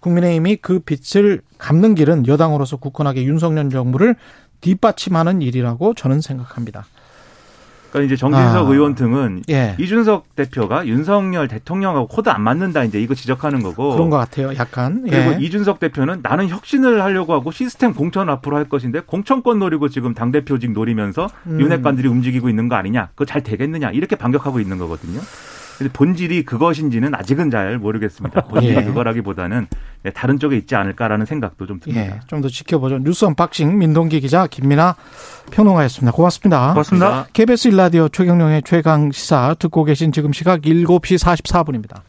국민의힘이 0.00 0.56
그 0.56 0.80
빚을 0.80 1.42
갚는 1.58 1.94
길은 1.94 2.26
여당으로서 2.26 2.76
굳건하게 2.76 3.24
윤석열 3.24 3.70
정부를 3.70 4.16
뒷받침하는 4.62 5.42
일이라고 5.42 5.92
저는 5.92 6.22
생각합니다. 6.22 6.86
그러니까 7.92 8.06
이제 8.06 8.16
정진석 8.16 8.66
아. 8.66 8.70
의원 8.70 8.94
등은 8.94 9.42
예. 9.50 9.76
이준석 9.78 10.34
대표가 10.34 10.86
윤석열 10.86 11.46
대통령하고 11.46 12.08
코드 12.08 12.30
안 12.30 12.40
맞는다 12.40 12.84
이제 12.84 12.98
이거 12.98 13.14
지적하는 13.14 13.62
거고 13.62 13.92
그런 13.92 14.08
것 14.08 14.16
같아요. 14.16 14.54
약간. 14.56 15.02
그리고 15.02 15.34
예. 15.34 15.38
이준석 15.38 15.78
대표는 15.78 16.20
나는 16.22 16.48
혁신을 16.48 17.02
하려고 17.02 17.34
하고 17.34 17.52
시스템 17.52 17.92
공천 17.92 18.30
앞으로 18.30 18.56
할 18.56 18.66
것인데 18.66 19.00
공천권 19.00 19.58
노리고 19.58 19.90
지금 19.90 20.14
당 20.14 20.32
대표직 20.32 20.72
노리면서 20.72 21.28
음. 21.46 21.60
윤핵관들이 21.60 22.08
움직이고 22.08 22.48
있는 22.48 22.70
거 22.70 22.76
아니냐? 22.76 23.10
그거 23.10 23.26
잘 23.26 23.42
되겠느냐? 23.42 23.90
이렇게 23.90 24.16
반격하고 24.16 24.58
있는 24.58 24.78
거거든요. 24.78 25.20
본질이 25.90 26.44
그것인지는 26.44 27.14
아직은 27.14 27.50
잘 27.50 27.78
모르겠습니다. 27.78 28.42
본질이 28.48 28.76
예. 28.76 28.82
그거라기보다는 28.84 29.66
네, 30.02 30.10
다른 30.10 30.38
쪽에 30.38 30.56
있지 30.56 30.74
않을까라는 30.74 31.26
생각도 31.26 31.66
좀 31.66 31.80
듭니다. 31.80 32.16
예. 32.16 32.20
좀더 32.26 32.48
지켜보죠. 32.48 32.98
뉴스 32.98 33.24
언박싱 33.24 33.78
민동기 33.78 34.20
기자 34.20 34.46
김민아 34.46 34.96
평론가였습니다. 35.50 36.12
고맙습니다. 36.12 36.68
고맙습니다. 36.70 37.26
KBS 37.32 37.68
일라디오 37.68 38.08
최경영의 38.08 38.62
최강 38.64 39.12
시사 39.12 39.54
듣고 39.58 39.84
계신 39.84 40.12
지금 40.12 40.32
시각 40.32 40.62
7시 40.62 41.18
44분입니다. 41.18 42.00